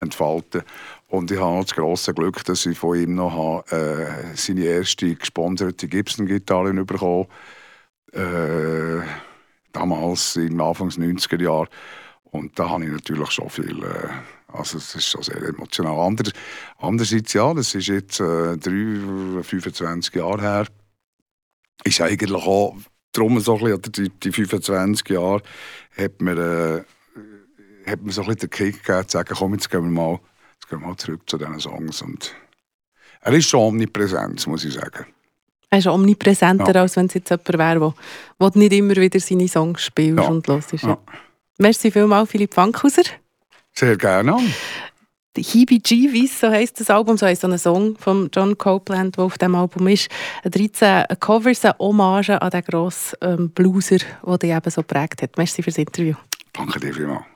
entfalten. 0.00 0.60
Und 1.08 1.30
ich 1.30 1.40
habe 1.40 1.62
das 1.62 1.74
grosse 1.74 2.12
Glück, 2.12 2.44
dass 2.44 2.66
ich 2.66 2.76
von 2.76 2.98
ihm 2.98 3.14
noch 3.14 3.64
habe, 3.66 4.32
äh, 4.32 4.36
seine 4.36 4.64
erste 4.64 5.14
gesponserte 5.14 5.88
Gibson-Gitarre 5.88 6.74
bekommen 6.84 7.28
äh, 8.12 9.00
damals 9.72 10.36
im 10.36 10.60
Anfangs 10.60 10.98
90er 10.98 11.42
Jahre. 11.42 11.68
Und 12.24 12.58
da 12.58 12.68
habe 12.68 12.84
ich 12.84 12.90
natürlich 12.90 13.30
schon 13.30 13.48
viel, 13.48 13.82
äh, 13.82 14.08
also 14.52 14.78
es 14.78 14.94
ist 14.94 15.06
schon 15.06 15.22
sehr 15.22 15.42
emotional. 15.42 15.98
Ander, 15.98 16.30
andererseits, 16.78 17.32
ja, 17.32 17.52
das 17.54 17.74
ist 17.74 17.88
jetzt 17.88 18.20
äh, 18.20 18.56
drei, 18.56 19.42
25 19.42 20.14
Jahre 20.14 20.40
her, 20.40 20.66
ist 21.84 22.00
eigentlich 22.00 22.32
auch, 22.32 22.76
darum 23.12 23.40
so 23.40 23.56
ein 23.58 23.80
bisschen, 23.80 23.92
die, 23.92 24.08
die 24.10 24.32
25 24.32 25.08
Jahre, 25.08 25.42
hat 25.96 26.20
mir, 26.20 26.38
äh, 26.38 27.90
hat 27.90 28.02
mir 28.02 28.12
so 28.12 28.22
ein 28.22 28.28
bisschen 28.28 28.40
den 28.40 28.50
Kick 28.50 28.84
gegeben, 28.84 29.08
zu 29.08 29.18
sagen, 29.18 29.34
komm, 29.36 29.54
jetzt 29.54 29.70
gehen 29.70 29.84
wir 29.84 29.90
mal 29.90 30.20
Jetzt 30.62 30.70
gehen 30.70 30.80
wir 30.80 30.86
mal 30.86 30.96
zurück 30.96 31.22
zu 31.26 31.38
diesen 31.38 31.58
Songs. 31.58 32.02
Und 32.02 32.34
er 33.22 33.32
ist 33.32 33.48
schon 33.48 33.60
omnipräsent, 33.60 34.46
muss 34.46 34.64
ich 34.64 34.74
sagen. 34.74 35.06
Er 35.70 35.78
ist 35.78 35.88
omnipräsenter, 35.88 36.72
ja. 36.72 36.82
als 36.82 36.94
wenn 36.94 37.06
es 37.06 37.14
jetzt 37.14 37.30
jemand 37.30 37.58
wäre, 37.58 37.94
der 38.38 38.50
nicht 38.54 38.72
immer 38.72 38.94
wieder 38.94 39.18
seine 39.18 39.48
Songs 39.48 39.82
spielt 39.82 40.18
ja. 40.18 40.28
und 40.28 40.46
hört. 40.46 40.70
Ja. 40.82 40.98
Merci 41.58 41.90
vielmals, 41.90 42.30
Philipp 42.30 42.54
Fankhauser. 42.54 43.02
Sehr 43.74 43.96
gerne. 43.96 44.38
Hibi 45.36 45.78
G, 45.78 46.26
so 46.26 46.50
heisst 46.50 46.78
das 46.78 46.90
Album, 46.90 47.16
so 47.16 47.26
heisst 47.26 47.44
ein 47.44 47.56
Song 47.58 47.96
von 47.96 48.28
John 48.32 48.58
Copeland, 48.58 49.16
der 49.16 49.24
auf 49.24 49.38
dem 49.38 49.54
Album 49.54 49.88
ist. 49.88 50.10
13 50.44 51.04
Covers, 51.20 51.64
eine 51.64 51.74
Hommage 51.78 52.40
an 52.40 52.50
den 52.50 52.62
grossen 52.62 53.16
ähm, 53.22 53.50
Blueser, 53.50 53.98
der 54.26 54.38
dich 54.38 54.50
eben 54.50 54.70
so 54.70 54.82
geprägt 54.82 55.22
hat. 55.22 55.38
Merci 55.38 55.62
fürs 55.62 55.78
Interview. 55.78 56.14
Danke 56.52 56.80
dir 56.80 56.92
vielmals. 56.92 57.31